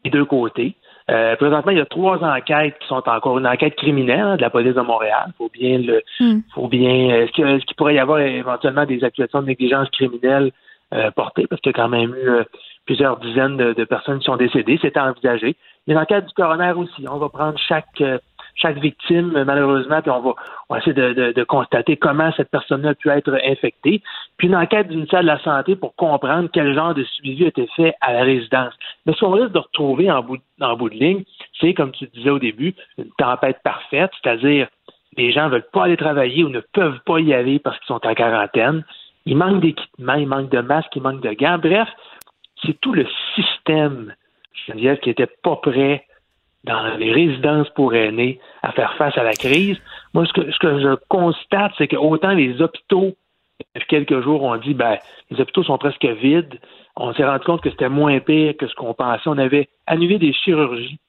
[0.03, 0.75] des deux côtés.
[1.09, 4.41] Euh, présentement, il y a trois enquêtes qui sont encore une enquête criminelle hein, de
[4.41, 5.31] la police de Montréal.
[5.37, 6.39] Faut bien le, hmm.
[6.53, 7.11] faut bien.
[7.11, 10.51] Euh, est-ce qu'il pourrait y avoir éventuellement des accusations de négligence criminelle
[10.93, 12.43] euh, portées parce qu'il y a quand même eu
[12.85, 14.77] plusieurs dizaines de, personnes qui sont décédées.
[14.81, 15.55] C'est envisagé.
[15.87, 17.05] Il y a une enquête du coroner aussi.
[17.09, 18.03] On va prendre chaque
[18.55, 20.33] chaque victime, malheureusement, puis on va,
[20.69, 24.01] on essayer de, de, constater comment cette personne-là a pu être infectée.
[24.37, 27.47] Puis une enquête du ministère de la Santé pour comprendre quel genre de suivi a
[27.47, 28.73] été fait à la résidence.
[29.05, 31.23] Mais ce qu'on risque de retrouver en bout, en bout de ligne,
[31.59, 34.67] c'est, comme tu disais au début, une tempête parfaite, c'est-à-dire
[35.17, 37.87] les gens ne veulent pas aller travailler ou ne peuvent pas y aller parce qu'ils
[37.87, 38.83] sont en quarantaine.
[39.25, 41.57] Il manque d'équipement, il manque de masques, il manque de gants.
[41.57, 41.89] Bref,
[42.63, 44.13] c'est tout le système,
[44.75, 46.05] dire, qui n'était pas prêt
[46.63, 49.77] dans les résidences pour aînés à faire face à la crise.
[50.13, 53.15] Moi, ce que, je constate, c'est que autant les hôpitaux,
[53.75, 54.97] depuis quelques jours, on dit ben
[55.29, 56.59] les hôpitaux sont presque vides.
[56.95, 59.27] On s'est rendu compte que c'était moins pire que ce qu'on pensait.
[59.27, 60.99] On avait annulé des chirurgies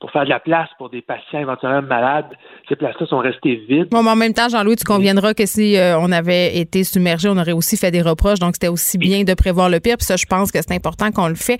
[0.00, 2.26] pour faire de la place pour des patients éventuellement malades.
[2.68, 3.88] Ces places-là sont restées vides.
[3.90, 7.28] Bon, mais en même temps, Jean-Louis, tu conviendras que si euh, on avait été submergé,
[7.28, 8.38] on aurait aussi fait des reproches.
[8.38, 9.96] Donc, c'était aussi bien de prévoir le pire.
[9.96, 11.58] Puis ça, je pense que c'est important qu'on le fait.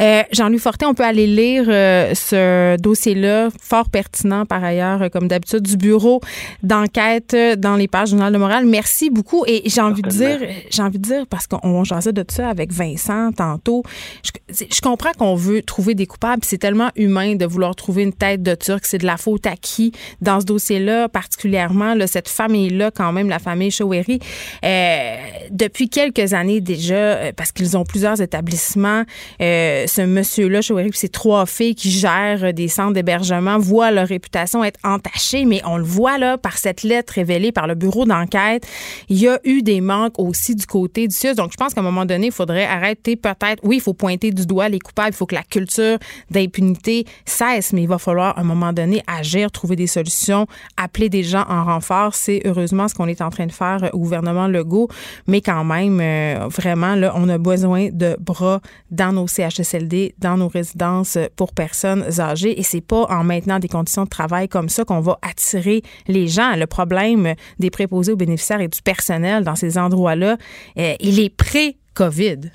[0.00, 5.26] Euh, Jean-Louis Fortin, on peut aller lire euh, ce dossier-là, fort pertinent par ailleurs, comme
[5.26, 6.20] d'habitude, du bureau
[6.62, 8.66] d'enquête dans les pages du Journal de Montréal.
[8.66, 9.44] Merci beaucoup.
[9.48, 10.38] Et j'ai envie de dire,
[10.70, 13.82] j'ai envie de dire, parce qu'on jasait de ça avec Vincent tantôt,
[14.22, 16.42] je, je comprends qu'on veut trouver des coupables.
[16.44, 18.84] C'est tellement humain de vouloir trouver une tête de Turc.
[18.84, 23.28] C'est de la faute à qui dans ce dossier-là, particulièrement là, cette famille-là, quand même,
[23.28, 24.20] la famille Chouéry,
[24.64, 25.16] euh,
[25.50, 29.04] depuis quelques années déjà, euh, parce qu'ils ont plusieurs établissements,
[29.40, 34.62] euh, ce monsieur-là, Chouéry, ses trois filles qui gèrent des centres d'hébergement, voient leur réputation
[34.64, 38.66] être entachée, mais on le voit là par cette lettre révélée par le bureau d'enquête.
[39.08, 41.34] Il y a eu des manques aussi du côté du CIUS.
[41.34, 44.30] Donc, je pense qu'à un moment donné, il faudrait arrêter peut-être, oui, il faut pointer
[44.30, 45.98] du doigt les coupables, il faut que la culture
[46.30, 50.46] d'impunité cesse, mais il va falloir à un moment donné agir, trouver des solutions,
[50.76, 52.14] appeler des gens en renfort.
[52.14, 54.88] C'est heureusement ce qu'on est en train de faire au gouvernement Legault,
[55.26, 58.60] mais quand même, euh, vraiment, on a besoin de bras
[58.90, 63.68] dans nos CHSLD, dans nos résidences pour personnes âgées, et c'est pas en maintenant des
[63.68, 66.56] conditions de travail comme ça qu'on va attirer les gens.
[66.56, 70.36] Le problème des préposés aux bénéficiaires et du personnel dans ces endroits-là,
[70.78, 72.50] euh, il est pré-COVID.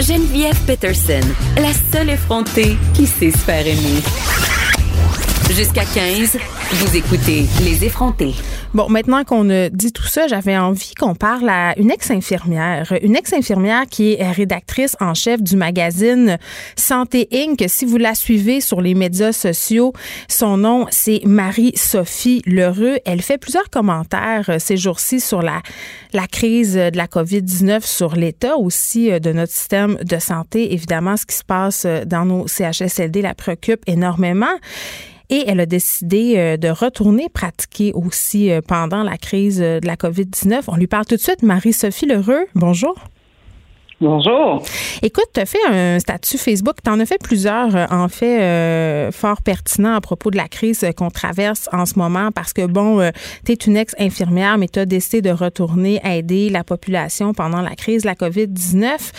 [0.00, 1.20] Geneviève Peterson,
[1.56, 4.00] la seule effrontée qui sait se faire aimer.
[5.50, 6.38] Jusqu'à 15,
[6.70, 8.34] vous écoutez Les effrontés.
[8.72, 12.92] Bon, maintenant qu'on a dit tout ça, j'avais envie qu'on parle à une ex-infirmière.
[13.02, 16.38] Une ex-infirmière qui est rédactrice en chef du magazine
[16.76, 17.64] Santé Inc.
[17.66, 19.92] Si vous la suivez sur les médias sociaux,
[20.28, 22.98] son nom, c'est Marie-Sophie Lheureux.
[23.04, 25.62] Elle fait plusieurs commentaires euh, ces jours-ci sur la,
[26.12, 30.72] la crise de la COVID-19, sur l'état aussi euh, de notre système de santé.
[30.74, 34.46] Évidemment, ce qui se passe euh, dans nos CHSLD la préoccupe énormément.
[35.30, 39.86] Et elle a décidé euh, de retourner pratiquer aussi euh, pendant la crise euh, de
[39.86, 40.64] la COVID-19.
[40.66, 41.44] On lui parle tout de suite.
[41.44, 42.96] Marie-Sophie Lheureux, bonjour.
[44.00, 44.64] Bonjour.
[45.02, 46.76] Écoute, tu as fait un statut Facebook.
[46.82, 51.10] Tu en as fait plusieurs, en fait, fort pertinents à propos de la crise qu'on
[51.10, 53.06] traverse en ce moment parce que, bon,
[53.44, 57.74] tu es une ex-infirmière, mais tu as décidé de retourner aider la population pendant la
[57.76, 59.12] crise de la COVID-19.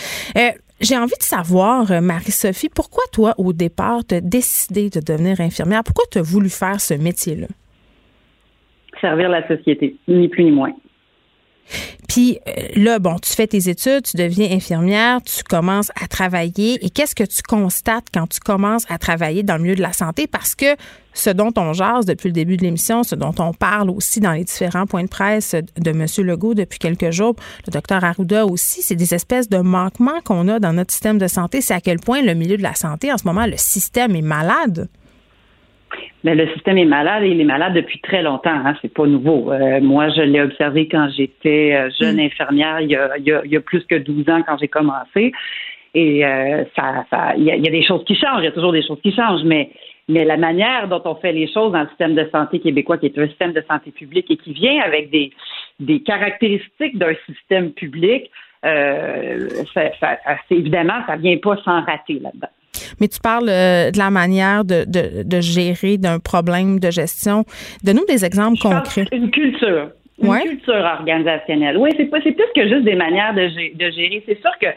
[0.82, 5.40] J'ai envie de savoir, euh, Marie-Sophie, pourquoi toi, au départ, tu as décidé de devenir
[5.40, 5.84] infirmière?
[5.84, 7.46] Pourquoi tu as voulu faire ce métier-là?
[9.00, 10.72] Servir la société, ni plus ni moins.
[12.08, 16.84] Puis euh, là, bon, tu fais tes études, tu deviens infirmière, tu commences à travailler.
[16.84, 19.92] Et qu'est-ce que tu constates quand tu commences à travailler dans le milieu de la
[19.92, 20.26] santé?
[20.26, 20.76] Parce que
[21.14, 24.32] ce dont on jase depuis le début de l'émission, ce dont on parle aussi dans
[24.32, 26.06] les différents points de presse de M.
[26.18, 27.34] Legault depuis quelques jours,
[27.66, 31.28] le docteur Arruda aussi, c'est des espèces de manquements qu'on a dans notre système de
[31.28, 31.60] santé.
[31.60, 34.22] C'est à quel point le milieu de la santé, en ce moment, le système est
[34.22, 34.88] malade.
[36.24, 38.50] Mais le système est malade et il est malade depuis très longtemps.
[38.50, 39.52] Hein, c'est pas nouveau.
[39.52, 42.26] Euh, moi, je l'ai observé quand j'étais euh, jeune mm.
[42.26, 45.32] infirmière il y, a, il, y a, plus que 12 ans quand j'ai commencé.
[45.94, 48.40] Et euh, ça, ça, il y, a, il y a des choses qui changent.
[48.40, 49.70] Il y a toujours des choses qui changent, mais
[50.08, 53.06] mais la manière dont on fait les choses dans le système de santé québécois, qui
[53.06, 55.30] est un système de santé publique et qui vient avec des,
[55.78, 58.30] des caractéristiques d'un système public,
[58.64, 60.18] euh, ça, ça,
[60.50, 62.48] évidemment, ça vient pas sans rater là-dedans.
[63.00, 67.44] Mais tu parles euh, de la manière de, de, de gérer d'un problème de gestion.
[67.84, 69.06] Donne-nous des exemples concrets.
[69.12, 69.90] Une culture.
[70.22, 71.76] Une culture organisationnelle.
[71.78, 74.22] Oui, c'est, plus que juste des manières de, de gérer.
[74.26, 74.68] C'est sûr que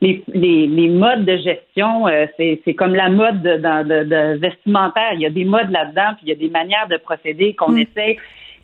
[0.00, 5.12] les, les, les, modes de gestion, euh, c'est, comme la mode de, de, de, vestimentaire.
[5.14, 7.72] Il y a des modes là-dedans, puis il y a des manières de procéder qu'on
[7.72, 7.78] mm.
[7.78, 8.16] essaie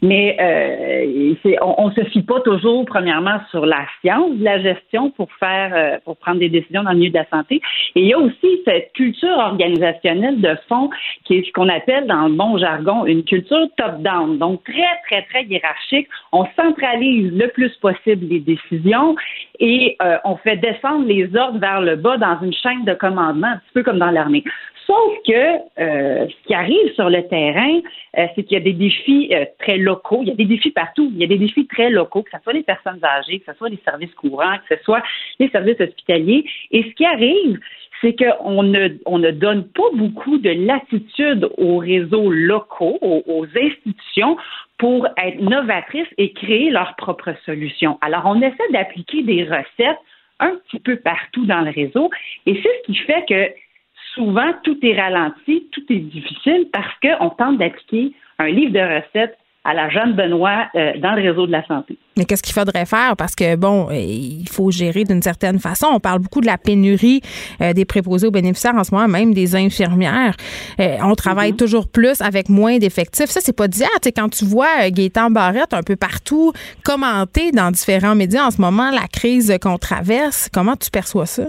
[0.03, 5.11] mais euh, on, ne se fie pas toujours, premièrement, sur la science de la gestion
[5.11, 7.61] pour faire, euh, pour prendre des décisions dans le milieu de la santé.
[7.95, 10.91] Et il y a aussi cette culture organisationnelle de fond
[11.25, 15.23] qui est ce qu'on appelle dans le bon jargon une culture top-down, donc très, très,
[15.23, 16.09] très hiérarchique.
[16.33, 19.15] On centralise le plus possible les décisions
[19.61, 23.49] et euh, on fait descendre les ordres vers le bas dans une chaîne de commandement,
[23.49, 24.45] un petit peu comme dans l'armée.
[24.87, 27.81] Sauf que euh, ce qui arrive sur le terrain,
[28.19, 30.21] euh, c'est qu'il y a des défis très locaux.
[30.23, 31.11] Il y a des défis partout.
[31.15, 33.59] Il y a des défis très locaux, que ce soit les personnes âgées, que ce
[33.59, 35.03] soit les services courants, que ce soit
[35.39, 36.45] les services hospitaliers.
[36.71, 37.59] Et ce qui arrive,
[38.05, 44.37] c'est qu'on ne, on ne donne pas beaucoup de latitude aux réseaux locaux, aux, institutions,
[44.79, 47.99] pour être novatrices et créer leurs propres solutions.
[48.03, 49.99] Alors, on essaie d'appliquer des recettes
[50.41, 52.11] un petit peu partout dans le réseau,
[52.45, 53.55] et c'est ce qui fait que
[54.15, 59.39] souvent, tout est ralenti, tout est difficile parce qu'on tente d'appliquer un livre de recettes
[59.67, 61.97] à la jeune Benoît euh, dans le réseau de la santé.
[62.19, 63.17] Mais qu'est-ce qu'il faudrait faire?
[63.17, 65.87] Parce que, bon, euh, il faut gérer d'une certaine façon.
[65.91, 67.23] On parle beaucoup de la pénurie
[67.63, 70.37] euh, des préposés aux bénéficiaires en ce moment, même des infirmières.
[70.79, 71.57] on travaille mm-hmm.
[71.57, 73.31] toujours plus avec moins d'effectifs.
[73.31, 73.89] Ça, c'est pas d'hier.
[74.15, 76.53] quand tu vois Gaétan Barrette un peu partout
[76.85, 81.45] commenter dans différents médias en ce moment la crise qu'on traverse, comment tu perçois ça?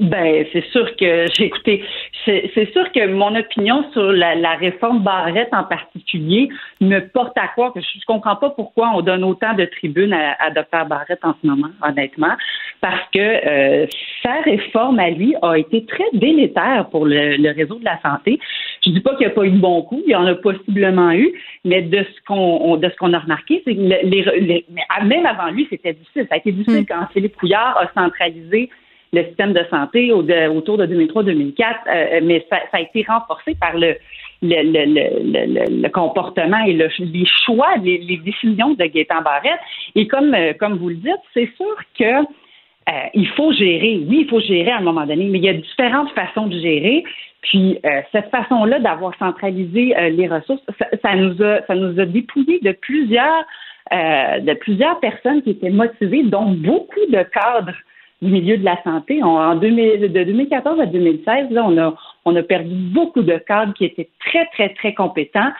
[0.00, 1.84] Ben, c'est sûr que j'ai écouté.
[2.24, 6.48] C'est sûr que mon opinion sur la, réforme Barrette en particulier
[6.80, 10.12] me porte à croire que je, ne comprends pas pourquoi on donne autant de tribunes
[10.12, 12.36] à, à Dr Barrette en ce moment, honnêtement,
[12.80, 13.86] parce que euh,
[14.22, 18.38] sa réforme à lui a été très délétère pour le, réseau de la santé.
[18.84, 20.34] Je dis pas qu'il n'y a pas eu de bon coup, il y en a
[20.34, 21.32] possiblement eu,
[21.64, 24.64] mais de ce qu'on de ce qu'on a remarqué, c'est que les,
[25.04, 26.26] même avant lui, c'était difficile.
[26.28, 26.86] Ça a été difficile hmm.
[26.86, 28.70] quand Philippe Couillard a centralisé
[29.12, 33.96] le système de santé autour de 2003-2004, euh, mais ça, a été renforcé par le,
[34.42, 39.60] le, comportement et les choix, les, décisions de Gaétan Barrette.
[39.94, 44.00] Et comme, euh, comme vous le dites, c'est sûr que euh, il faut gérer.
[44.06, 46.58] Oui, il faut gérer à un moment donné, mais il y a différentes façons de
[46.58, 47.04] gérer.
[47.40, 47.78] Puis
[48.10, 50.60] cette façon-là d'avoir centralisé les ressources,
[51.02, 53.44] ça, nous a ça nous a dépouillé de plusieurs
[53.92, 57.76] de plusieurs personnes qui étaient motivées, dont beaucoup de cadres
[58.20, 59.22] du milieu de la santé.
[59.22, 61.94] en de 2014 à 2016, là, on a,
[62.24, 65.50] on a perdu beaucoup de cadres qui étaient très, très, très compétents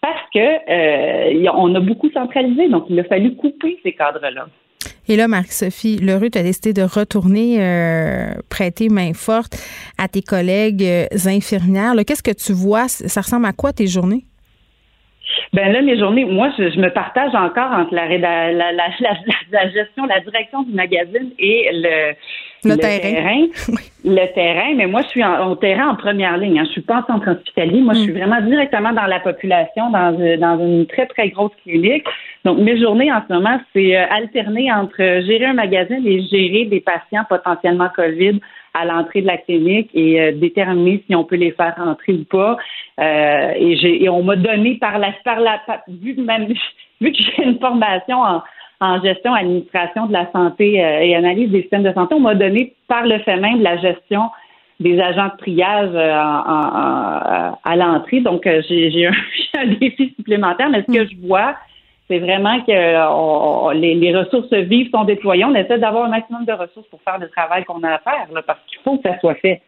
[0.00, 2.68] parce que euh, on a beaucoup centralisé.
[2.68, 4.46] Donc, il a fallu couper ces cadres-là.
[5.08, 9.56] Et là, Marie-Sophie Leroux, tu as décidé de retourner euh, prêter main forte
[9.96, 11.94] à tes collègues euh, infirmières.
[12.06, 12.88] Qu'est-ce que tu vois?
[12.88, 14.27] Ça ressemble à quoi tes journées?
[15.52, 20.06] Ben là, mes journées, moi, je, me partage encore entre la, la, la, la, gestion,
[20.06, 22.14] la direction du magazine et le,
[22.64, 23.46] le, terrain.
[24.04, 26.58] le terrain, mais moi, je suis en, au terrain en première ligne.
[26.58, 26.64] Hein.
[26.66, 27.80] Je suis pas en centre hospitalier.
[27.80, 28.18] Moi, je suis mm.
[28.18, 32.04] vraiment directement dans la population, dans, dans une très, très grosse clinique.
[32.44, 36.66] Donc, mes journées en ce moment, c'est euh, alterner entre gérer un magazine et gérer
[36.66, 38.40] des patients potentiellement COVID
[38.78, 42.24] à l'entrée de la clinique et euh, déterminer si on peut les faire rentrer ou
[42.24, 42.56] pas.
[43.00, 46.46] Euh, et, j'ai, et on m'a donné par la, par la vu, même,
[47.00, 48.42] vu que j'ai une formation en,
[48.80, 52.34] en gestion, administration de la santé euh, et analyse des systèmes de santé, on m'a
[52.34, 54.30] donné par le fait même de la gestion
[54.80, 58.20] des agents de triage à l'entrée.
[58.20, 59.12] Donc, j'ai, j'ai un,
[59.58, 61.56] un, défi supplémentaire, mais ce que je vois,
[62.08, 65.44] c'est vraiment que les, ressources vives sont déployées.
[65.44, 68.26] On essaie d'avoir un maximum de ressources pour faire le travail qu'on a à faire,
[68.46, 69.60] parce qu'il faut que ça soit fait.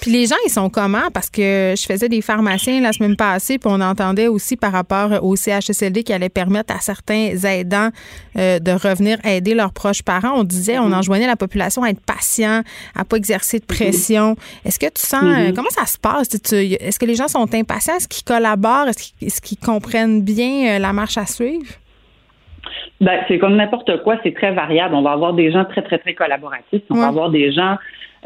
[0.00, 1.10] Puis les gens, ils sont comment?
[1.12, 5.10] Parce que je faisais des pharmaciens la semaine passée, puis on entendait aussi par rapport
[5.22, 7.90] au CHSLD qui allait permettre à certains aidants
[8.36, 10.32] euh, de revenir aider leurs proches parents.
[10.34, 10.94] On disait, on mm-hmm.
[10.94, 12.62] enjoignait la population à être patient,
[12.94, 13.76] à pas exercer de mm-hmm.
[13.76, 14.36] pression.
[14.64, 15.54] Est-ce que tu sens, mm-hmm.
[15.54, 16.28] comment ça se passe?
[16.34, 17.96] Est-ce que les gens sont impatients?
[17.96, 18.88] Est-ce qu'ils collaborent?
[18.88, 21.66] Est-ce qu'ils comprennent bien euh, la marche à suivre?
[23.00, 24.94] Ben, c'est comme n'importe quoi, c'est très variable.
[24.94, 26.82] On va avoir des gens très, très, très collaboratifs.
[26.90, 27.76] On va avoir des gens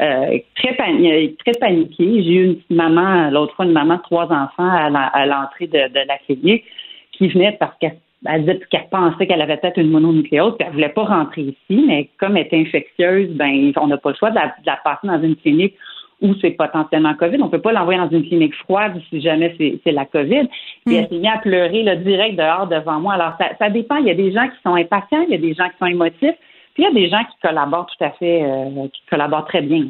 [0.01, 2.23] euh, très, très paniqués.
[2.23, 6.17] J'ai eu une maman, l'autre fois, une maman de trois enfants à l'entrée de, la
[6.25, 6.63] clinique
[7.11, 7.97] qui venait parce qu'elle
[8.39, 12.09] disait qu'elle pensait qu'elle avait peut-être une mononucléose, puis elle voulait pas rentrer ici, mais
[12.19, 15.35] comme elle était infectieuse, ben on n'a pas le choix de la, passer dans une
[15.35, 15.75] clinique
[16.21, 17.37] où c'est potentiellement COVID.
[17.41, 20.47] On ne peut pas l'envoyer dans une clinique froide si jamais c'est la COVID.
[20.85, 21.07] Puis elle mm.
[21.09, 23.15] s'est mise à pleurer là, direct dehors devant moi.
[23.15, 23.97] Alors, ça, ça, dépend.
[23.97, 25.87] Il y a des gens qui sont impatients, il y a des gens qui sont
[25.87, 26.35] émotifs,
[26.73, 29.61] puis il y a des gens qui collaborent tout à fait, euh, qui collaborent très
[29.61, 29.85] bien.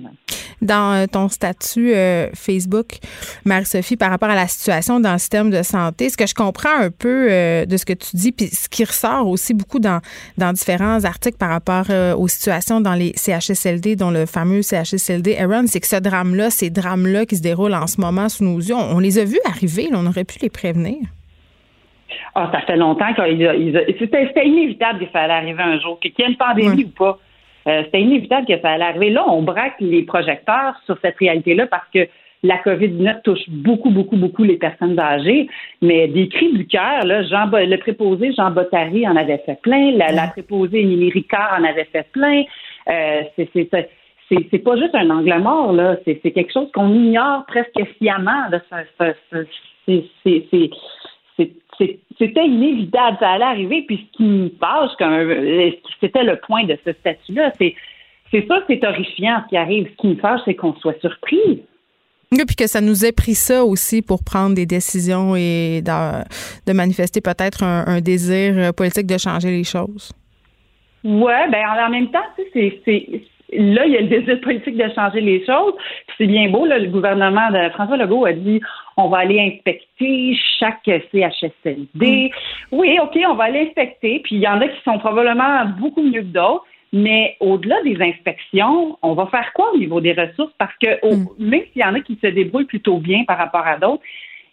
[0.62, 2.98] Dans euh, ton statut euh, Facebook,
[3.46, 6.76] Marie-Sophie, par rapport à la situation dans le système de santé, ce que je comprends
[6.80, 7.28] un peu
[7.66, 10.02] de ce que tu dis, puis ce qui ressort aussi beaucoup dans,
[10.38, 11.86] dans différents articles par rapport
[12.18, 16.70] aux situations dans les CHSLD, dont le fameux CHSLD Aaron, c'est que ce drame-là, ces
[16.70, 19.90] drames-là qui se déroulent en ce moment sous nos yeux, on, les a vus arriver,
[19.94, 20.98] on aurait pu les prévenir.
[22.36, 26.28] Ah, ça fait longtemps qu'ils c'était inévitable qu'il fallait arriver un jour, qu'il y ait
[26.28, 27.20] une pandémie ou pas.
[27.68, 29.10] Euh, c'était inévitable qu'il fallait arriver.
[29.12, 32.08] Là, on braque les projecteurs sur cette réalité-là parce que
[32.44, 35.48] la COVID-19 touche beaucoup, beaucoup, beaucoup les personnes âgées,
[35.82, 39.92] mais des cris du cœur, là, Jean, le préposé Jean Bottary en avait fait plein,
[39.92, 42.44] la, la préposée Émilie Ricard en avait fait plein.
[42.90, 43.50] Euh, c'est
[44.50, 45.98] c'est pas juste un angle mort, là.
[46.06, 48.46] C'est quelque chose qu'on ignore presque sciemment.
[52.18, 53.84] C'était inévitable, ça allait arriver.
[53.88, 54.92] Puis ce qui me fâche,
[56.00, 57.76] c'était le point de ce statut-là, c'est
[58.48, 59.88] ça, c'est horrifiant ce qui arrive.
[59.92, 61.64] Ce qui me fâche, c'est qu'on soit surpris.
[62.32, 66.74] Oui, puis que ça nous ait pris ça aussi pour prendre des décisions et de,
[66.74, 70.14] manifester peut-être un, désir politique de changer les choses.
[71.04, 72.20] Oui, ben en même temps,
[72.54, 72.82] c'est
[73.52, 75.74] là, il y a le désir politique de changer les choses.
[76.18, 78.62] C'est bien beau, là, le gouvernement de François Legault a dit
[78.98, 81.88] on va aller inspecter chaque CHSLD.
[81.96, 82.30] Mm.
[82.72, 84.22] Oui, OK, on va aller inspecter.
[84.24, 86.66] Puis il y en a qui sont probablement beaucoup mieux que d'autres.
[86.94, 90.52] Mais au-delà des inspections, on va faire quoi au niveau des ressources?
[90.58, 91.28] Parce que mm.
[91.40, 94.04] même s'il y en a qui se débrouillent plutôt bien par rapport à d'autres,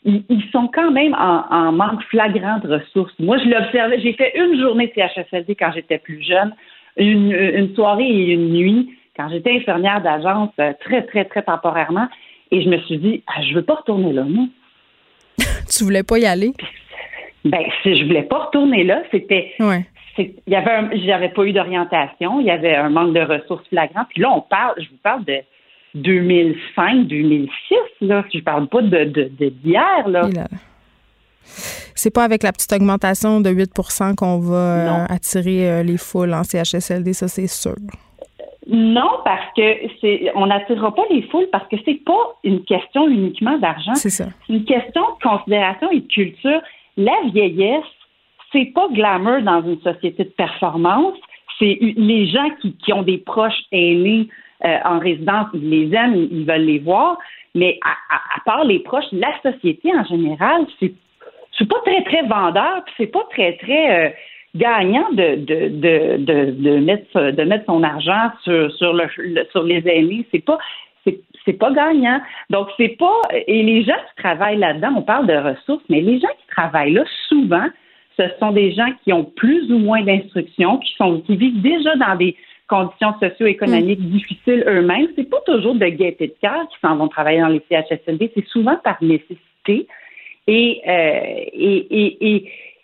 [0.04, 3.12] ils, sont quand même en, manque flagrant de ressources.
[3.18, 6.54] Moi, je l'observais, j'ai fait une journée de CHSLD quand j'étais plus jeune,
[6.98, 12.08] une, soirée et une nuit, quand j'étais infirmière d'agence, euh, très, très, très temporairement,
[12.50, 14.46] et je me suis dit, ah, je veux pas retourner là, moi.
[15.68, 16.52] tu voulais pas y aller?
[17.44, 19.86] Ben, si je voulais pas retourner là, c'était ouais
[20.18, 24.04] il y avait j'avais pas eu d'orientation, il y avait un manque de ressources flagrant.
[24.08, 25.38] Puis là, on parle, je vous parle de
[25.94, 27.50] 2005, 2006,
[28.02, 28.24] là.
[28.32, 30.28] Je parle pas de, d'hier, là.
[31.94, 33.70] C'est pas avec la petite augmentation de 8
[34.16, 37.74] qu'on va euh, attirer euh, les foules en CHSLD, ça c'est sûr.
[38.66, 39.62] Non, parce que
[40.00, 43.94] c'est on n'attirera pas les foules parce que c'est pas une question uniquement d'argent.
[43.94, 44.26] C'est ça.
[44.46, 46.60] C'est une question de considération et de culture.
[46.98, 47.84] La vieillesse,
[48.52, 51.16] c'est pas glamour dans une société de performance.
[51.58, 54.28] C'est les gens qui, qui ont des proches aînés
[54.64, 57.16] euh, en résidence, ils les aiment, ils veulent les voir.
[57.54, 60.92] Mais à, part les proches, la société en général, c'est
[61.58, 64.10] c'est pas très très vendeur, puis c'est pas très très euh,
[64.54, 69.08] gagnant de de, de, de, de, mettre de mettre son argent sur sur le,
[69.50, 70.26] sur les aînés.
[70.32, 70.58] C'est pas
[71.44, 72.20] c'est pas gagnant.
[72.50, 76.20] Donc c'est pas et les gens qui travaillent là-dedans, on parle de ressources, mais les
[76.20, 77.68] gens qui travaillent là souvent
[78.18, 81.94] ce sont des gens qui ont plus ou moins d'instruction, qui sont qui vivent déjà
[81.96, 82.36] dans des
[82.68, 84.10] conditions socio-économiques mm.
[84.10, 85.08] difficiles eux-mêmes.
[85.16, 88.46] C'est pas toujours de gaieté de cœur qui s'en vont travailler dans les CHSLD, c'est
[88.48, 89.86] souvent par nécessité.
[90.48, 91.44] Et euh,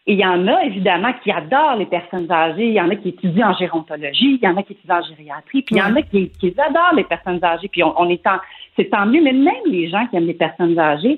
[0.07, 2.97] et il y en a évidemment qui adorent les personnes âgées, il y en a
[2.97, 5.83] qui étudient en gérontologie, il y en a qui étudient en gériatrie, puis il y
[5.83, 8.37] en a qui, adorent les personnes âgées, puis on, on est en,
[8.77, 11.17] c'est tant mieux, mais même les gens qui aiment les personnes âgées,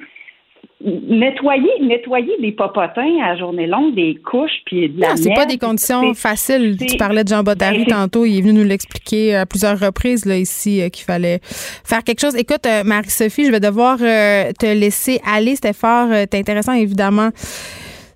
[0.81, 5.47] nettoyer, nettoyer des popotins à journée longue, des couches, puis de la Non, c'est pas
[5.47, 6.77] des conditions faciles.
[6.79, 8.25] Tu parlais de Jean Bottary ben, tantôt.
[8.25, 12.21] Il est venu nous l'expliquer à plusieurs reprises là ici euh, qu'il fallait faire quelque
[12.21, 12.37] chose.
[12.37, 15.55] Écoute, euh, Marie-Sophie, je vais devoir euh, te laisser aller.
[15.55, 17.31] C'était fort intéressant, évidemment.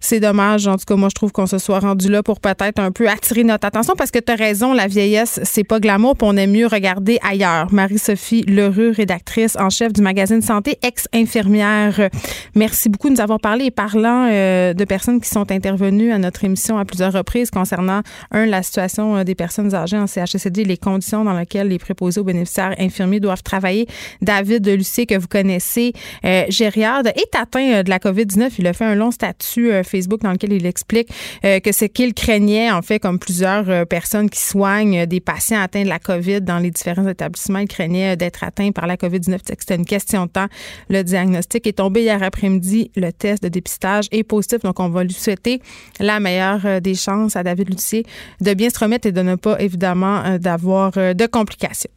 [0.00, 0.66] C'est dommage.
[0.66, 3.08] En tout cas, moi, je trouve qu'on se soit rendu là pour peut-être un peu
[3.08, 6.36] attirer notre attention parce que tu as raison, la vieillesse, c'est pas glamour, puis on
[6.38, 7.70] aime mieux regarder ailleurs.
[7.70, 12.08] Marie-Sophie Lerue, rédactrice en chef du magazine Santé, ex-infirmière.
[12.54, 16.18] Merci beaucoup de nous avoir parlé et parlant euh, de personnes qui sont intervenues à
[16.18, 20.64] notre émission à plusieurs reprises concernant, un, la situation euh, des personnes âgées en CHSLD,
[20.64, 23.86] les conditions dans lesquelles les préposés aux bénéficiaires infirmiers doivent travailler.
[24.22, 25.92] David de Lucie, que vous connaissez,
[26.24, 28.52] euh, est atteint de la COVID-19.
[28.58, 31.08] Il a fait un long statut Facebook dans lequel il explique
[31.44, 35.60] euh, que ce qu'il craignait, en fait, comme plusieurs euh, personnes qui soignent des patients
[35.60, 39.38] atteints de la COVID dans les différents établissements, il craignait d'être atteint par la COVID-19.
[39.58, 40.46] C'était une question de temps.
[40.88, 42.90] Le diagnostic est tombé hier après-midi.
[42.96, 44.60] Le test de dépistage est positif.
[44.60, 45.60] Donc, on va lui souhaiter
[45.98, 48.06] la meilleure euh, des chances à David Lucier
[48.40, 51.90] de bien se remettre et de ne pas, évidemment, d'avoir de complications.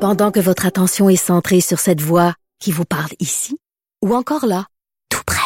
[0.00, 3.56] Pendant que votre attention est centrée sur cette voix qui vous parle ici
[4.04, 4.66] ou encore là,
[5.08, 5.45] tout près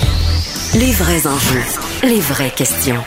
[0.73, 1.63] Les vrais enjeux.
[2.01, 3.03] Les vraies questions.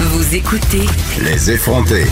[0.00, 0.86] Vous écoutez
[1.22, 2.04] Les effronter.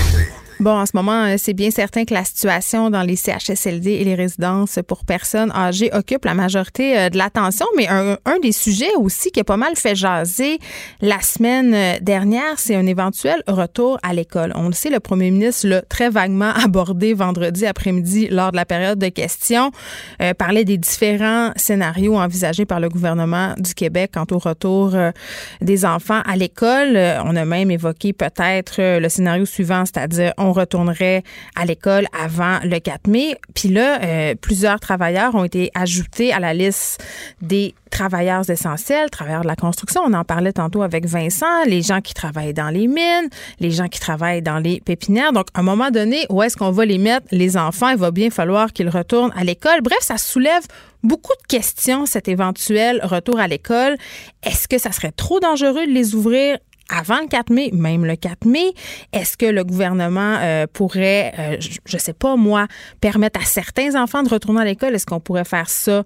[0.58, 4.04] Bon, en ce moment, euh, c'est bien certain que la situation dans les CHSLD et
[4.04, 8.94] les résidences pour personnes âgées occupe la majorité euh, de l'attention, mais un, des sujets
[8.96, 10.58] aussi qui a pas mal fait jaser
[11.02, 14.52] la semaine euh, dernière, c'est un éventuel retour à l'école.
[14.54, 18.64] On le sait, le premier ministre l'a très vaguement abordé vendredi après-midi lors de la
[18.64, 19.70] période de questions,
[20.38, 24.94] parlait des différents scénarios envisagés par le gouvernement du Québec quant au retour
[25.60, 26.96] des enfants à l'école.
[27.24, 31.22] On a même évoqué peut-être le scénario suivant, c'est-à-dire retournerait
[31.54, 33.36] à l'école avant le 4 mai.
[33.54, 37.02] Puis là, euh, plusieurs travailleurs ont été ajoutés à la liste
[37.40, 40.02] des travailleurs essentiels, travailleurs de la construction.
[40.04, 43.28] On en parlait tantôt avec Vincent, les gens qui travaillent dans les mines,
[43.60, 45.32] les gens qui travaillent dans les pépinières.
[45.32, 47.88] Donc, à un moment donné, où est-ce qu'on va les mettre, les enfants?
[47.90, 49.80] Il va bien falloir qu'ils retournent à l'école.
[49.82, 50.62] Bref, ça soulève
[51.02, 53.96] beaucoup de questions, cet éventuel retour à l'école.
[54.42, 56.58] Est-ce que ça serait trop dangereux de les ouvrir
[56.88, 58.72] avant le 4 mai, même le 4 mai,
[59.12, 62.66] est-ce que le gouvernement euh, pourrait, euh, je ne sais pas moi,
[63.00, 64.94] permettre à certains enfants de retourner à l'école?
[64.94, 66.04] Est-ce qu'on pourrait faire ça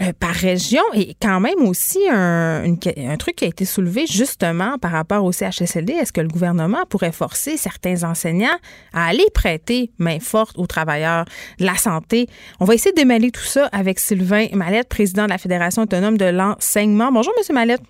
[0.00, 0.82] euh, par région?
[0.94, 2.76] Et quand même aussi un,
[3.18, 7.12] truc qui a été soulevé justement par rapport au CHSLD, est-ce que le gouvernement pourrait
[7.12, 8.58] forcer certains enseignants
[8.92, 11.24] à aller prêter main forte aux travailleurs
[11.58, 12.28] de la santé?
[12.60, 16.18] On va essayer de démêler tout ça avec Sylvain Mallette, président de la Fédération autonome
[16.18, 17.12] de l'enseignement.
[17.12, 17.82] Bonjour, Monsieur Mallette.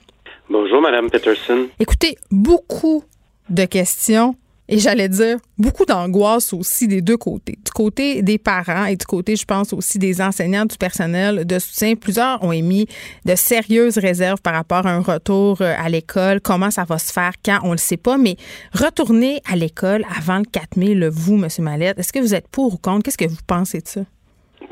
[0.48, 1.68] Bonjour, Madame Peterson.
[1.80, 3.02] Écoutez, beaucoup
[3.50, 4.34] de questions
[4.68, 7.54] et j'allais dire beaucoup d'angoisse aussi des deux côtés.
[7.64, 11.58] Du côté des parents et du côté, je pense, aussi des enseignants, du personnel de
[11.58, 11.94] soutien.
[11.94, 12.86] Plusieurs ont émis
[13.24, 16.40] de sérieuses réserves par rapport à un retour euh, à l'école.
[16.40, 18.16] Comment ça va se faire, quand, on ne le sait pas.
[18.16, 18.34] Mais
[18.72, 21.48] retourner à l'école avant le 4 mai, le vous, M.
[21.60, 23.04] Mallette, est-ce que vous êtes pour ou contre?
[23.04, 24.00] Qu'est-ce que vous pensez de ça?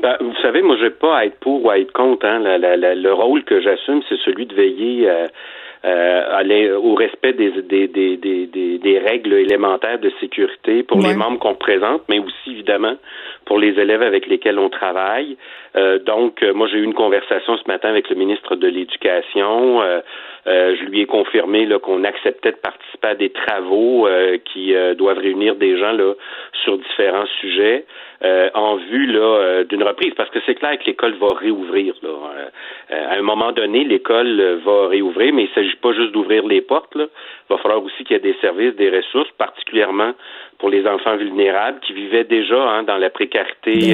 [0.01, 2.25] Ben, vous savez, moi, je n'ai pas à être pour ou à être contre.
[2.25, 2.39] Hein.
[2.41, 5.09] le rôle que j'assume, c'est celui de veiller...
[5.09, 5.27] Euh,
[5.85, 11.39] euh, au respect des, des, des, des, des règles élémentaires de sécurité pour les membres
[11.39, 12.95] qu'on représente, mais aussi évidemment
[13.45, 15.37] pour les élèves avec lesquels on travaille.
[15.75, 19.81] Euh, donc, euh, moi, j'ai eu une conversation ce matin avec le ministre de l'Éducation.
[19.81, 20.01] Euh,
[20.45, 24.07] je lui ai confirmé qu'on acceptait de participer à des travaux
[24.45, 26.13] qui doivent réunir des gens là
[26.63, 27.85] sur différents sujets
[28.21, 31.93] en vue là d'une reprise, parce que c'est clair que l'école va réouvrir.
[32.01, 32.09] Là.
[32.89, 36.61] à un moment donné, l'école va réouvrir, mais il ne s'agit pas juste d'ouvrir les
[36.61, 36.95] portes.
[36.95, 37.05] Là.
[37.49, 40.13] Il va falloir aussi qu'il y ait des services, des ressources, particulièrement
[40.57, 43.93] pour les enfants vulnérables qui vivaient déjà hein, dans la précarité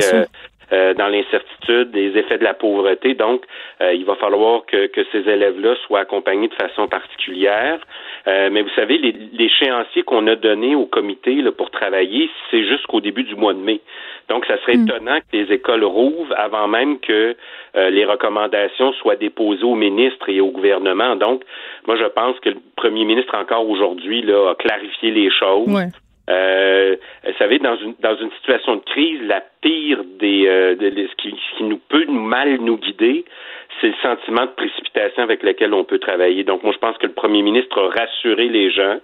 [0.73, 3.13] euh, dans l'incertitude, des effets de la pauvreté.
[3.13, 3.43] Donc,
[3.81, 7.79] euh, il va falloir que, que ces élèves-là soient accompagnés de façon particulière.
[8.27, 13.01] Euh, mais vous savez, l'échéancier qu'on a donné au comité là, pour travailler, c'est jusqu'au
[13.01, 13.81] début du mois de mai.
[14.29, 14.87] Donc, ça serait mm.
[14.87, 17.35] étonnant que les écoles rouvrent avant même que
[17.75, 21.15] les recommandations soient déposées au ministre et au gouvernement.
[21.15, 21.43] Donc,
[21.85, 25.91] moi, je pense que le premier ministre, encore aujourd'hui, a clarifié les choses.
[26.31, 30.89] Euh, vous savez, dans une dans une situation de crise, la pire des euh, de,
[30.89, 33.25] ce, qui, ce qui nous peut mal nous guider,
[33.79, 36.43] c'est le sentiment de précipitation avec lequel on peut travailler.
[36.43, 38.97] Donc, moi, je pense que le premier ministre a rassuré les gens.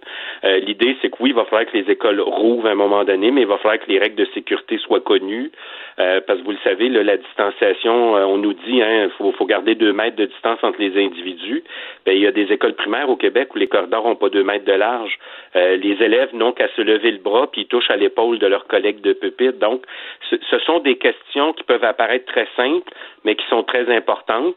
[0.44, 3.04] Euh, l'idée, c'est que oui, il va falloir que les écoles rouvrent à un moment
[3.04, 5.52] donné, mais il va falloir que les règles de sécurité soient connues.
[6.00, 9.46] Euh, parce que vous le savez, la distanciation, euh, on nous dit, hein, faut, faut
[9.46, 11.64] garder deux mètres de distance entre les individus.
[12.06, 14.44] Ben, il y a des écoles primaires au Québec où les corridors n'ont pas deux
[14.44, 15.18] mètres de large.
[15.56, 18.68] les élèves n'ont qu'à se lever le bras puis ils touchent à l'épaule de leurs
[18.68, 19.60] collègues de pupitre.
[19.60, 19.84] Donc,
[20.30, 22.92] ce sont des questions qui peuvent apparaître très simples,
[23.24, 24.56] mais qui sont très importantes.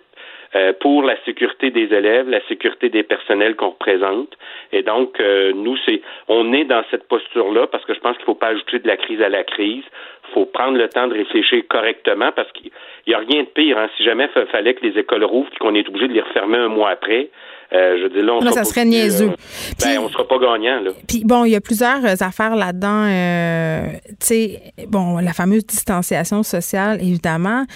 [0.56, 4.36] Euh, pour la sécurité des élèves, la sécurité des personnels qu'on représente.
[4.72, 8.22] Et donc, euh, nous, c'est, on est dans cette posture-là parce que je pense qu'il
[8.22, 9.84] ne faut pas ajouter de la crise à la crise.
[10.28, 12.72] Il faut prendre le temps de réfléchir correctement parce qu'il
[13.06, 13.78] n'y a rien de pire.
[13.78, 13.90] Hein.
[13.96, 16.58] Si jamais il fallait que les écoles rouvrent et qu'on est obligé de les refermer
[16.58, 17.30] un mois après,
[17.72, 19.30] euh, je dis là, on ça serait niaiseux.
[19.80, 20.80] ben, on sera pas gagnant.
[20.80, 20.90] Là.
[21.06, 23.06] Puis bon, il y a plusieurs affaires là-dedans.
[23.06, 23.82] Euh,
[24.18, 27.66] tu sais, bon, la fameuse distanciation sociale, évidemment.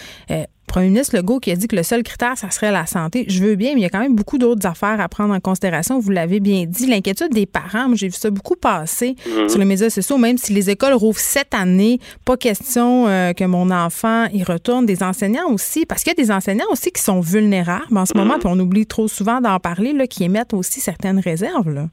[0.67, 3.25] Premier ministre Legault qui a dit que le seul critère, ça serait la santé.
[3.29, 5.41] Je veux bien, mais il y a quand même beaucoup d'autres affaires à prendre en
[5.41, 5.99] considération.
[5.99, 6.87] Vous l'avez bien dit.
[6.87, 9.49] L'inquiétude des parents, j'ai vu ça beaucoup passer mhm.
[9.49, 13.45] sur les médias sociaux, même si les écoles rouvrent cette année, pas question euh, que
[13.45, 14.87] mon enfant y retourne.
[14.87, 18.17] Des enseignants aussi, parce qu'il y a des enseignants aussi qui sont vulnérables en ce
[18.17, 18.41] moment, mhm.
[18.41, 21.73] puis on oublie trop souvent d'en parler, là, qui émettent aussi certaines réserves.
[21.73, 21.87] Là.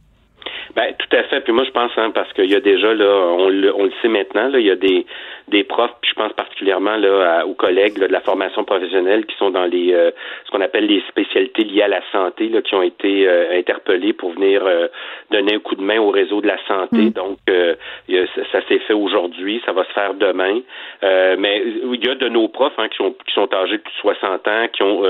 [0.76, 1.42] Ben, tout à fait.
[1.42, 3.92] Puis moi, je pense, hein, parce qu'il y a déjà, là, on le, on le
[4.02, 5.06] sait maintenant, là, il y a des,
[5.52, 9.50] des profs, puis je pense particulièrement là, aux collègues de la formation professionnelle qui sont
[9.50, 10.12] dans les euh,
[10.46, 14.14] ce qu'on appelle les spécialités liées à la santé, là, qui ont été euh, interpellés
[14.14, 14.88] pour venir euh,
[15.30, 16.98] donner un coup de main au réseau de la santé.
[16.98, 17.10] Mm.
[17.12, 20.62] Donc, ça, ça s'est fait aujourd'hui, ça va se faire demain.
[21.02, 23.94] mais il y a de nos profs hein, qui, sont, qui sont âgés de plus
[23.94, 25.04] de 60 ans, qui ont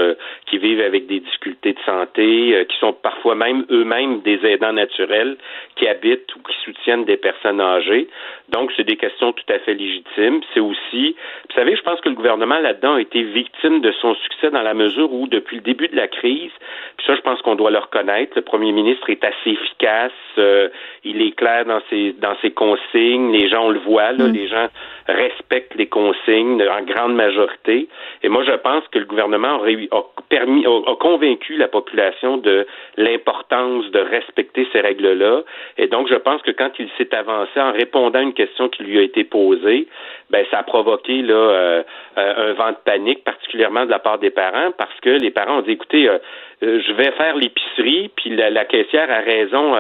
[0.48, 5.38] qui vivent avec des difficultés de santé, qui sont parfois même eux-mêmes des aidants naturels,
[5.76, 8.08] qui habitent ou qui soutiennent des personnes âgées.
[8.50, 10.31] Donc, c'est des questions tout à fait légitimes.
[10.54, 11.16] C'est aussi,
[11.50, 14.62] vous savez, je pense que le gouvernement là-dedans a été victime de son succès dans
[14.62, 16.52] la mesure où, depuis le début de la crise,
[16.98, 20.70] puis ça, je pense qu'on doit le reconnaître, le premier ministre est assez efficace, euh,
[21.04, 24.34] il est clair dans ses dans ses consignes, les gens on le voit, là, mm.
[24.34, 24.68] les gens
[25.08, 27.88] respectent les consignes en grande majorité.
[28.24, 32.66] Et moi, je pense que le gouvernement a, permis, a, convaincu la population de
[32.98, 35.42] l'importance de respecter ces règles-là.
[35.78, 38.84] Et donc, je pense que quand il s'est avancé en répondant à une question qui
[38.84, 39.88] lui a été posée,
[40.30, 41.84] ben ça a provoqué là euh,
[42.18, 45.60] euh, un vent de panique, particulièrement de la part des parents, parce que les parents
[45.60, 46.20] ont dit écoutez, euh,
[46.62, 49.76] je vais faire l'épicerie, puis la, caissière a raison,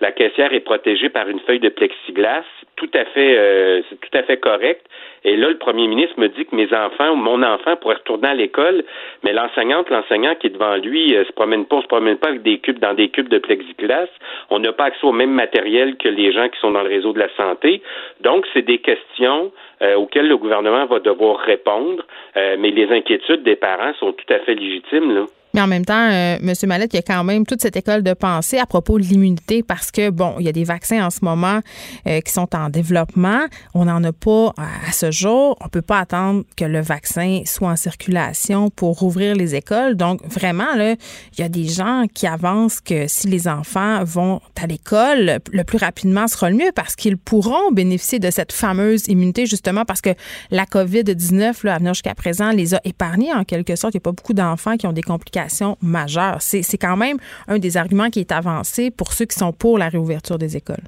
[0.00, 2.42] la caissière est protégée par une feuille de plexiglas,
[2.76, 4.84] tout à fait, c'est tout à fait correct.
[5.24, 8.28] Et là, le premier ministre me dit que mes enfants ou mon enfant pourrait retourner
[8.28, 8.84] à l'école,
[9.22, 12.58] mais l'enseignante, l'enseignant qui est devant lui, se promène pas, se promène pas avec des
[12.58, 14.08] cubes dans des cubes de plexiglas.
[14.50, 17.12] On n'a pas accès au même matériel que les gens qui sont dans le réseau
[17.12, 17.82] de la santé.
[18.20, 19.50] Donc, c'est des questions
[19.82, 22.04] euh, auxquelles le gouvernement va devoir répondre,
[22.36, 25.14] euh, mais les inquiétudes des parents sont tout à fait légitimes.
[25.14, 25.24] Là.
[25.54, 26.52] Mais en même temps, euh, M.
[26.66, 29.62] Mallette, il y a quand même toute cette école de pensée à propos de l'immunité
[29.62, 31.60] parce que, bon, il y a des vaccins en ce moment
[32.08, 33.46] euh, qui sont en développement.
[33.72, 35.56] On n'en a pas à, ce jour.
[35.64, 39.94] On peut pas attendre que le vaccin soit en circulation pour rouvrir les écoles.
[39.94, 40.96] Donc, vraiment, là,
[41.38, 45.62] il y a des gens qui avancent que si les enfants vont à l'école, le
[45.62, 50.00] plus rapidement sera le mieux parce qu'ils pourront bénéficier de cette fameuse immunité, justement parce
[50.00, 50.10] que
[50.50, 53.94] la COVID-19, là, à venir jusqu'à présent, les a épargnés en quelque sorte.
[53.94, 57.18] Il n'y a pas beaucoup d'enfants qui ont des complications C'est quand même
[57.48, 60.84] un des arguments qui est avancé pour ceux qui sont pour la réouverture des écoles.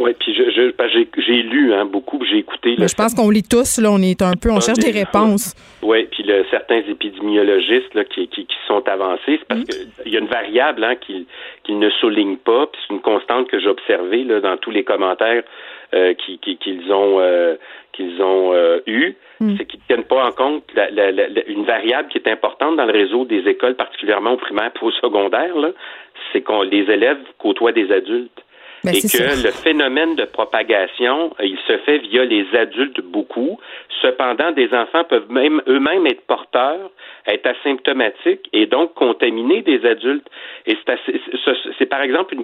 [0.00, 2.74] Oui, puis j'ai lu hein, beaucoup, j'ai écouté.
[2.78, 5.54] je pense qu'on lit tous, là, on est un peu, on cherche des réponses.
[5.82, 9.64] Oui, puis certains épidémiologistes là, qui, qui, sont avancés, c'est parce mm.
[10.02, 13.60] qu'il y a une variable hein, qu'ils ne soulignent pas, puis c'est une constante que
[13.60, 15.42] j'ai observée là, dans tous les commentaires
[15.92, 17.56] euh, qu'ils ont euh,
[17.92, 19.56] qu'ils ont euh, eu, hmm.
[19.58, 20.62] c'est qu'ils ne tiennent pas en compte
[21.48, 24.92] une variable qui est importante dans le réseau des écoles, particulièrement au primaire et au
[24.92, 25.52] secondaire,
[26.32, 28.40] c'est qu'on les élèves côtoient des adultes.
[28.84, 33.58] Ben, et que le phénomène de propagation, il se fait via les adultes beaucoup.
[34.00, 36.90] Cependant, des enfants peuvent même eux-mêmes être porteurs,
[37.26, 40.26] être asymptomatiques et donc contaminer des adultes.
[40.66, 40.76] Et
[41.78, 42.34] c'est par exemple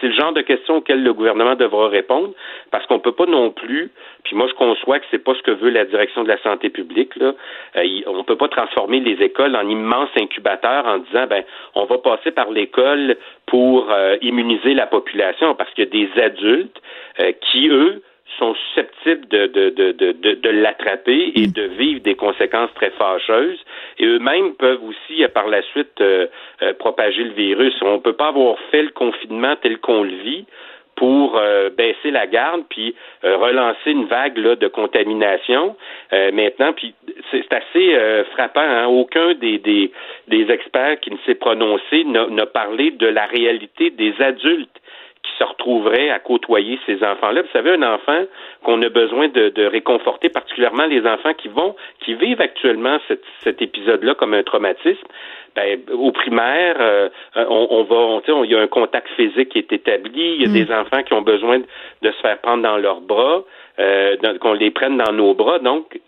[0.00, 2.30] c'est le genre de question auquel le gouvernement devra répondre
[2.70, 3.90] parce qu'on peut pas non plus.
[4.24, 6.70] Puis moi je conçois que c'est pas ce que veut la direction de la santé
[6.70, 7.34] publique là.
[7.76, 11.98] Euh, on peut pas transformer les écoles en immenses incubateurs en disant ben on va
[11.98, 13.16] passer par l'école
[13.46, 16.80] pour euh, immuniser la population parce qu'il des adultes
[17.20, 18.02] euh, qui eux
[18.38, 23.58] sont susceptibles de, de, de, de, de l'attraper et de vivre des conséquences très fâcheuses.
[23.98, 26.26] Et eux-mêmes peuvent aussi, euh, par la suite, euh,
[26.62, 27.74] euh, propager le virus.
[27.82, 30.44] On ne peut pas avoir fait le confinement tel qu'on le vit
[30.96, 31.40] pour
[31.76, 35.74] baisser la garde puis relancer une vague là, de contamination
[36.12, 36.94] maintenant puis
[37.32, 38.86] c'est assez frappant hein.
[38.86, 39.90] aucun des, des,
[40.28, 44.80] des experts qui ne s'est prononcé n'a parlé de la réalité des adultes
[45.24, 47.42] qui se retrouveraient à côtoyer ces enfants-là.
[47.42, 48.24] Vous savez, un enfant
[48.62, 52.98] qu'on a besoin de, réconforter, particulièrement les enfants qui vont, qui vivent actuellement
[53.42, 55.06] cet épisode-là comme un traumatisme,
[55.54, 59.58] ben, au primaire, euh, on, on, va, on, il y a un contact physique qui
[59.58, 60.34] est établi.
[60.34, 60.52] Il y a mm.
[60.52, 63.44] des enfants qui ont besoin de, se faire prendre dans leurs bras,
[63.78, 65.58] euh, qu'on les prenne dans nos bras.
[65.58, 66.00] Donc,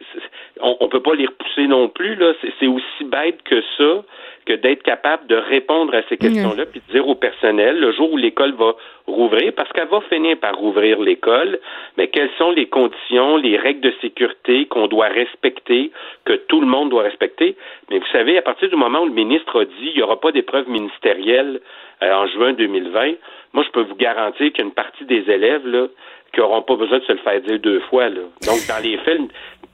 [0.61, 2.15] on, on peut pas les repousser non plus.
[2.15, 4.03] Là, c'est aussi bête que ça
[4.47, 8.13] que d'être capable de répondre à ces questions-là, puis de dire au personnel, le jour
[8.13, 11.59] où l'école va rouvrir, parce qu'elle va finir par rouvrir l'école,
[11.99, 15.91] mais quelles sont les conditions, les règles de sécurité qu'on doit respecter,
[16.25, 17.57] que tout le monde doit respecter?
[17.91, 20.21] Mais vous savez, à partir du moment où le ministre a dit il n'y aura
[20.21, 21.61] pas d'épreuve ministérielle
[22.03, 23.15] euh, en juin 2020,
[23.53, 25.89] moi, je peux vous garantir qu'une partie des élèves, là,
[26.37, 28.11] qui n'auront pas besoin de se le faire dire deux fois.
[28.11, 28.21] Là.
[28.47, 29.21] Donc, dans les faits,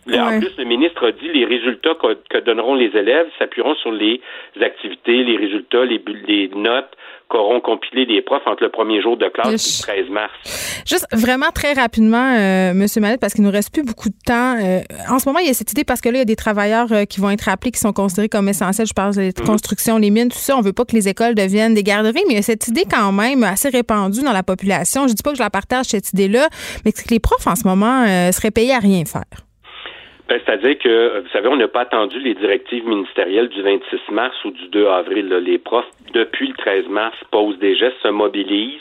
[0.08, 4.20] en plus, le ministre a dit les résultats que, donneront les élèves s'appuieront sur les
[4.60, 6.96] activités, les résultats, les, les notes
[7.32, 10.84] qu'auront compilé les profs entre le premier jour de classe et le 13 mars.
[10.86, 14.56] Juste vraiment très rapidement, euh, Monsieur Mallette, parce qu'il nous reste plus beaucoup de temps.
[14.60, 16.26] Euh, en ce moment, il y a cette idée parce que là, il y a
[16.26, 18.86] des travailleurs euh, qui vont être appelés, qui sont considérés comme essentiels.
[18.86, 19.46] Je parle des mhm.
[19.46, 20.56] constructions, les mines, tout ça.
[20.58, 22.84] On veut pas que les écoles deviennent des garderies, mais il y a cette idée
[22.90, 25.08] quand même assez répandue dans la population.
[25.08, 26.48] Je dis pas que je la partage cette idée-là,
[26.84, 29.22] mais que les profs en ce moment seraient payés à rien faire.
[30.28, 34.34] Ben, c'est-à-dire que, vous savez, on n'a pas attendu les directives ministérielles du 26 mars
[34.44, 35.28] ou du 2 avril.
[35.28, 35.84] Les profs,
[36.14, 38.80] depuis le 13 mars, posent des gestes, se mobilisent.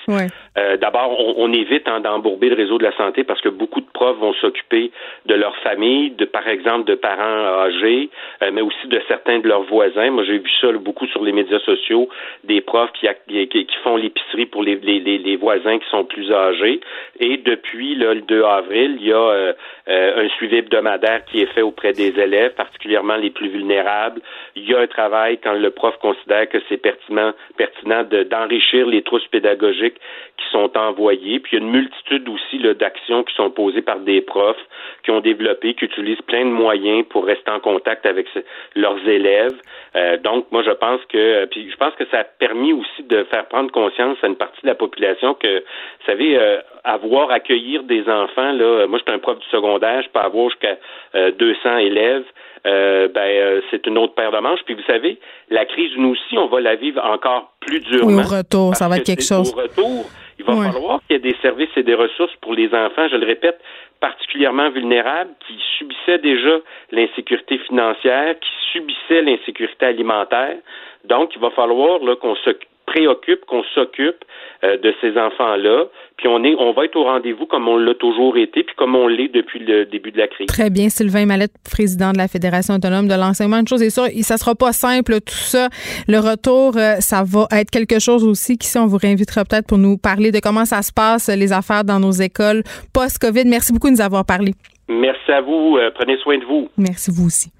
[0.58, 3.90] Euh, d'abord, on, évite hein, d'embourber le réseau de la santé parce que beaucoup de
[3.94, 4.92] profs vont s'occuper
[5.26, 8.10] de leur famille, de par exemple de parents âgés,
[8.44, 10.12] euh, mais aussi de certains de leurs voisins.
[10.12, 12.10] Moi, j'ai vu ça beaucoup sur les médias sociaux,
[12.44, 13.08] des profs qui,
[13.48, 16.82] qui, font l'épicerie pour les, les, les, voisins qui sont plus âgés.
[17.20, 19.54] Et depuis le 2 avril, il y a euh,
[19.88, 24.22] un suivi hebdomadaire qui est fait auprès des élèves, particulièrement les plus vulnérables.
[24.56, 29.02] Il y a un travail quand le prof considère que c'est pertinent, pertinent d'enrichir les
[29.02, 30.00] trousses pédagogiques
[30.42, 31.40] qui sont envoyées.
[31.40, 34.64] Puis il y a une multitude aussi d'actions qui sont posées par des profs
[35.04, 38.28] qui ont développé, qui utilisent plein de moyens pour rester en contact avec
[38.76, 39.56] leurs élèves.
[39.96, 43.24] Euh, donc, moi, je pense que, puis je pense que ça a permis aussi de
[43.26, 47.84] faire prendre conscience à une partie de la population que, vous savez, euh, avoir, accueillir
[47.84, 50.78] des enfants, là, moi, je suis un prof du secondaire, je peux avoir jusqu'à
[51.14, 52.26] 200 euh, élèves.
[52.68, 54.62] Euh, ben, euh, c'est une autre paire de manches.
[54.66, 55.20] Puis vous savez,
[55.50, 58.22] la crise, nous aussi, on va la vivre encore plus durement.
[58.22, 59.54] au retour, ça va être quelque chose.
[59.54, 60.06] Au retour,
[60.40, 63.16] il va falloir qu'il y ait des services et des ressources pour les enfants, je
[63.16, 63.60] le répète,
[64.00, 66.58] particulièrement vulnérables, qui subissaient déjà
[66.92, 70.58] l'insécurité financière, qui subissaient l'insécurité alimentaire.
[71.06, 72.52] Donc, il va falloir qu'on se
[72.92, 74.24] préoccupe, qu'on s'occupe
[74.64, 75.86] euh, de ces enfants-là.
[76.18, 78.96] Puis on est, on va être au rendez-vous comme on l'a toujours été, puis comme
[78.96, 80.48] on l'est depuis le début de la crise.
[80.48, 83.60] Très bien, Sylvain Mallette, président de la Fédération autonome de l'enseignement.
[83.60, 85.70] Une chose est sûre, ça sera pas simple tout ça.
[86.08, 89.68] Le retour, euh, ça va être quelque chose aussi qui, si on vous réinvitera peut-être
[89.68, 92.64] pour nous parler de comment ça se passe les affaires dans nos écoles
[92.94, 93.46] post-Covid.
[93.46, 94.52] Merci beaucoup de nous avoir parlé.
[94.90, 95.78] Merci à vous.
[95.78, 96.70] Euh, prenez soin de vous.
[96.78, 97.52] Merci vous aussi.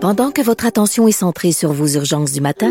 [0.00, 2.70] Pendant que votre attention est centrée sur vos urgences du matin,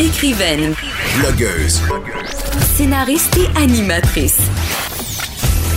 [0.00, 0.74] Écrivaine,
[1.18, 1.82] blogueuse,
[2.76, 4.38] scénariste et animatrice.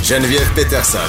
[0.03, 0.99] Geneviève Peterson,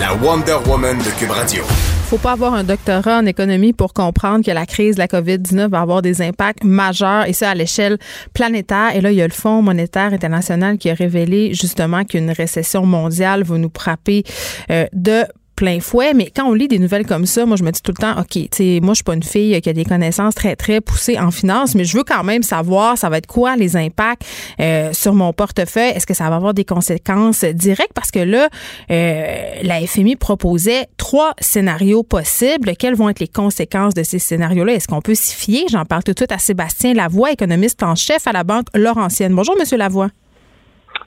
[0.00, 1.62] la Wonder Woman de Cube Radio.
[2.08, 5.68] Faut pas avoir un doctorat en économie pour comprendre que la crise de la COVID-19
[5.68, 7.98] va avoir des impacts majeurs et ça à l'échelle
[8.32, 8.96] planétaire.
[8.96, 12.86] Et là, il y a le Fonds monétaire international qui a révélé justement qu'une récession
[12.86, 14.24] mondiale va nous frapper
[14.70, 15.24] euh, de
[15.60, 17.92] plein fouet, mais quand on lit des nouvelles comme ça, moi, je me dis tout
[17.92, 20.34] le temps, OK, tu sais, moi, je suis pas une fille qui a des connaissances
[20.34, 23.56] très, très poussées en finance, mais je veux quand même savoir, ça va être quoi
[23.56, 24.22] les impacts
[24.58, 25.90] euh, sur mon portefeuille?
[25.90, 27.92] Est-ce que ça va avoir des conséquences directes?
[27.94, 28.48] Parce que là,
[28.90, 32.74] euh, la FMI proposait trois scénarios possibles.
[32.78, 34.72] Quelles vont être les conséquences de ces scénarios-là?
[34.72, 35.64] Est-ce qu'on peut s'y fier?
[35.70, 39.34] J'en parle tout de suite à Sébastien Lavoie, économiste en chef à la Banque Laurentienne.
[39.34, 40.08] Bonjour, Monsieur Lavoie.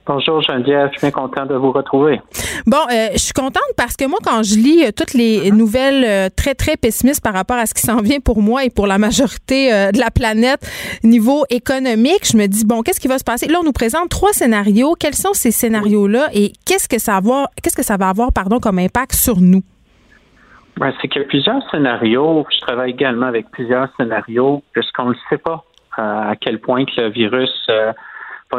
[0.05, 2.19] Bonjour Geneviève, je suis bien content de vous retrouver.
[2.67, 6.03] Bon, euh, je suis contente parce que moi, quand je lis euh, toutes les nouvelles
[6.03, 8.85] euh, très, très pessimistes par rapport à ce qui s'en vient pour moi et pour
[8.85, 10.59] la majorité de la planète
[11.03, 13.47] niveau économique, je me dis, bon, qu'est-ce qui va se passer?
[13.47, 14.95] Là, on nous présente trois scénarios.
[14.99, 18.33] Quels sont ces scénarios-là et qu'est-ce que ça va avoir, qu'est-ce que ça va avoir
[18.33, 19.61] pardon, comme impact sur nous?
[20.77, 22.45] Ben, c'est qu'il y a plusieurs scénarios.
[22.53, 25.63] Je travaille également avec plusieurs scénarios puisqu'on ne sait pas
[25.95, 27.69] à quel point que le virus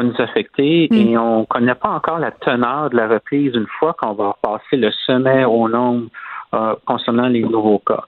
[0.03, 0.95] nous affecter mm.
[0.95, 4.35] et on ne connaît pas encore la teneur de la reprise une fois qu'on va
[4.41, 6.07] passer le sommet au nombre
[6.53, 8.03] euh, concernant les nouveaux cas.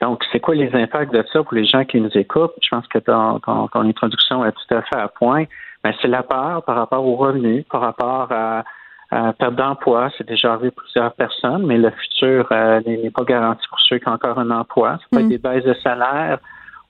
[0.00, 2.54] Donc, c'est quoi les impacts de ça pour les gens qui nous écoutent?
[2.60, 3.40] Je pense que ton,
[3.74, 5.44] introduction est tout à fait à point.
[5.84, 8.64] Mais c'est la peur par rapport aux revenus, par rapport à,
[9.38, 10.10] perte d'emploi.
[10.18, 13.98] C'est déjà arrivé pour plusieurs personnes, mais le futur euh, n'est pas garanti pour ceux
[13.98, 14.98] qui ont encore un emploi.
[14.98, 15.28] Ça peut être mm.
[15.28, 16.38] des baisses de salaire.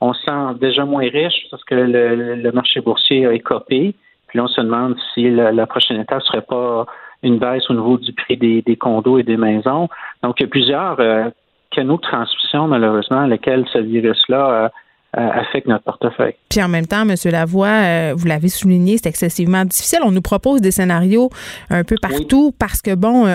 [0.00, 3.94] On se sent déjà moins riche parce que le, le marché boursier a écopé.
[4.32, 6.86] Puis là, on se demande si la, prochaine étape serait pas
[7.22, 9.90] une baisse au niveau du prix des, condos et des maisons.
[10.22, 11.28] Donc, il y a plusieurs euh,
[11.70, 14.68] canaux de transmission, malheureusement, lesquels ce virus-là euh,
[15.18, 16.32] euh, affecte notre portefeuille.
[16.48, 17.14] Puis en même temps, M.
[17.30, 19.98] Lavoie, vous l'avez souligné, c'est excessivement difficile.
[20.02, 21.28] On nous propose des scénarios
[21.68, 23.26] un peu partout parce que, bon,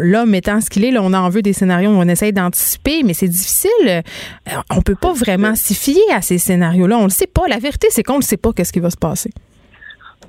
[0.00, 3.12] l'homme étant ce qu'il est, là, on en veut des scénarios, on essaye d'anticiper, mais
[3.12, 4.02] c'est difficile.
[4.74, 6.96] On peut pas vraiment s'y fier à ces scénarios-là.
[6.96, 7.46] On le sait pas.
[7.48, 9.30] La vérité, c'est qu'on ne sait pas qu'est-ce qui va se passer.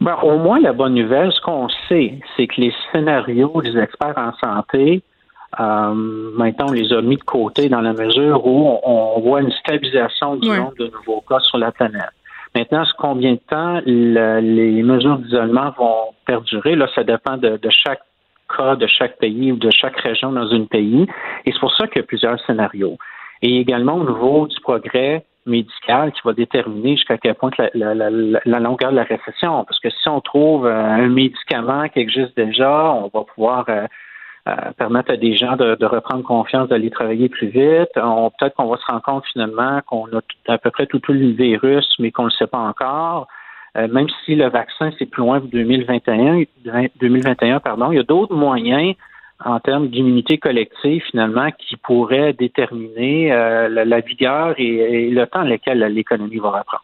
[0.01, 4.17] Ben, au moins, la bonne nouvelle, ce qu'on sait, c'est que les scénarios des experts
[4.17, 5.03] en santé,
[5.59, 9.51] euh, maintenant, on les a mis de côté dans la mesure où on, voit une
[9.51, 12.11] stabilisation du nombre de nouveaux cas sur la planète.
[12.55, 18.01] Maintenant, combien de temps les mesures d'isolement vont perdurer, là, ça dépend de, chaque
[18.55, 21.07] cas, de chaque pays ou de chaque région dans un pays.
[21.45, 22.97] Et c'est pour ça qu'il y a plusieurs scénarios.
[23.41, 28.91] et également au niveau du progrès médical qui va déterminer jusqu'à quel point la, longueur
[28.91, 29.63] de la récession.
[29.65, 33.85] Parce que si on trouve euh, un médicament qui existe déjà, on va pouvoir euh,
[34.47, 37.93] euh, permettre à des gens de, reprendre confiance, d'aller travailler plus vite.
[37.93, 41.87] Peut-être qu'on va se rendre compte finalement qu'on a à peu près tout, le virus,
[41.99, 43.27] mais qu'on ne le sait pas encore.
[43.75, 46.43] même si le vaccin, c'est plus loin de 2021,
[46.99, 48.95] 2021 pardon, il y a d'autres moyens
[49.43, 55.49] en termes d'immunité collective, finalement, qui pourrait déterminer euh, la, vigueur et, le temps dans
[55.49, 56.83] lequel l'économie va reprendre.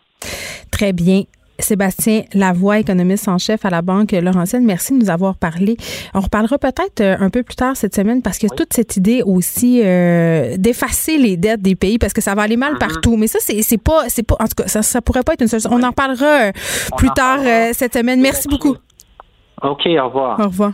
[0.72, 1.23] Très bien.
[1.57, 5.77] Sébastien Lavoie, économiste en chef à la Banque Laurentienne, merci de nous avoir parlé.
[6.14, 9.22] On reparlera peut-être euh, un peu plus tard cette semaine parce que toute cette idée
[9.26, 12.80] aussi euh, d'effacer les dettes des pays parce que ça va aller mal mm-hmm.
[12.80, 13.15] partout.
[13.15, 15.48] Mais ça, c'est pas, c'est pas, en tout cas, ça, ça pourrait pas être une
[15.48, 15.69] solution.
[15.72, 16.52] On en parlera
[16.98, 17.40] plus tard
[17.72, 18.19] cette semaine.
[18.19, 18.76] Merci beaucoup.
[19.61, 20.40] OK, au revoir.
[20.40, 20.73] Au revoir.